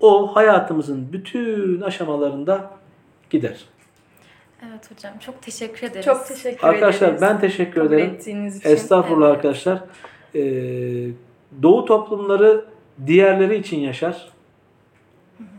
O 0.00 0.36
hayatımızın 0.36 1.12
bütün 1.12 1.80
aşamalarında 1.80 2.70
gider. 3.30 3.64
Evet 4.62 4.90
hocam 4.90 5.12
çok 5.20 5.42
teşekkür 5.42 5.86
ederiz. 5.86 6.04
Çok 6.04 6.26
teşekkür 6.26 6.68
Arkadaşlar 6.68 7.08
ederiz. 7.08 7.22
ben 7.22 7.40
teşekkür 7.40 7.80
Kabul 7.80 7.92
ederim. 7.94 8.10
ettiğiniz 8.10 8.56
için. 8.56 8.70
Estağfurullah 8.70 9.26
Evet. 9.26 9.36
arkadaşlar. 9.36 9.80
Ee, 10.34 10.40
doğu 11.62 11.84
toplumları 11.84 12.64
diğerleri 13.06 13.56
için 13.56 13.78
yaşar. 13.80 14.28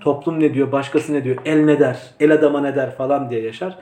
Toplum 0.02 0.40
ne 0.40 0.54
diyor, 0.54 0.72
başkası 0.72 1.14
ne 1.14 1.24
diyor, 1.24 1.38
el 1.46 1.64
ne 1.64 1.80
der, 1.80 2.00
el 2.20 2.32
adama 2.32 2.62
ne 2.62 2.76
der 2.76 2.96
falan 2.96 3.30
diye 3.30 3.42
yaşar. 3.42 3.80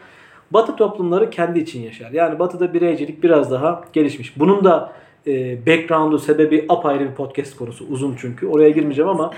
Batı 0.51 0.75
toplumları 0.75 1.30
kendi 1.30 1.60
için 1.60 1.82
yaşar. 1.82 2.12
Yani 2.12 2.39
batıda 2.39 2.73
bireycilik 2.73 3.23
biraz 3.23 3.51
daha 3.51 3.84
gelişmiş. 3.93 4.39
Bunun 4.39 4.63
da 4.63 4.93
e, 5.27 5.65
background'u, 5.65 6.19
sebebi 6.19 6.65
apayrı 6.69 7.10
bir 7.10 7.15
podcast 7.15 7.58
konusu. 7.58 7.86
Uzun 7.89 8.15
çünkü. 8.19 8.47
Oraya 8.47 8.69
girmeyeceğim 8.69 9.10
ama 9.10 9.34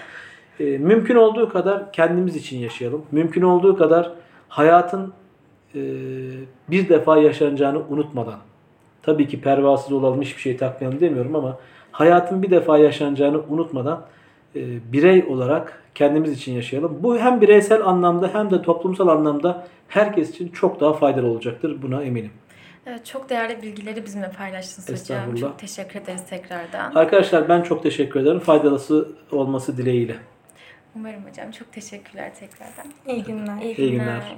e, 0.60 0.64
mümkün 0.78 1.16
olduğu 1.16 1.50
kadar 1.50 1.92
kendimiz 1.92 2.36
için 2.36 2.58
yaşayalım. 2.58 3.06
Mümkün 3.12 3.42
olduğu 3.42 3.78
kadar 3.78 4.12
hayatın 4.50 5.14
e, 5.76 5.80
bir 6.70 6.90
defa 6.90 7.18
yaşanacağını 7.18 7.80
unutmadan 7.90 8.40
tabii 9.04 9.28
ki 9.28 9.42
pervasız 9.42 9.92
olalım 9.92 10.22
hiçbir 10.22 10.42
şey 10.42 10.58
takmayalım 10.58 11.00
demiyorum 11.00 11.36
ama 11.36 11.58
hayatın 11.92 12.44
bir 12.44 12.52
defa 12.52 12.78
yaşanacağını 12.78 13.42
unutmadan 13.50 14.06
e, 14.56 14.62
birey 14.94 15.24
olarak 15.30 15.84
kendimiz 15.96 16.32
için 16.32 16.54
yaşayalım. 16.54 16.98
Bu 17.04 17.18
hem 17.18 17.42
bireysel 17.42 17.82
anlamda 17.86 18.30
hem 18.34 18.52
de 18.52 18.62
toplumsal 18.62 19.08
anlamda 19.08 19.68
herkes 19.88 20.30
için 20.30 20.50
çok 20.50 20.80
daha 20.80 20.94
faydalı 20.94 21.28
olacaktır. 21.28 21.82
Buna 21.82 22.04
eminim. 22.04 22.32
Evet, 22.86 23.06
çok 23.06 23.30
değerli 23.30 23.62
bilgileri 23.62 24.06
bizimle 24.06 24.32
paylaştınız 24.38 25.02
hocam. 25.02 25.36
Çok 25.36 25.60
teşekkür 25.60 26.00
ederiz 26.00 26.26
tekrardan. 26.30 26.96
Arkadaşlar 26.96 27.50
ben 27.50 27.62
çok 27.62 27.84
teşekkür 27.84 28.20
ederim. 28.20 28.40
Faydalısı 28.40 29.10
olması 29.32 29.78
dileğiyle. 29.78 30.16
Umarım 30.96 31.26
hocam. 31.30 31.52
Çok 31.52 31.72
teşekkürler 31.72 32.32
tekrardan. 32.36 32.92
İyi 33.08 33.24
günler. 33.24 33.62
İyi 33.62 33.78
İyi 33.78 33.92
günler. 33.92 34.04
günler. 34.06 34.36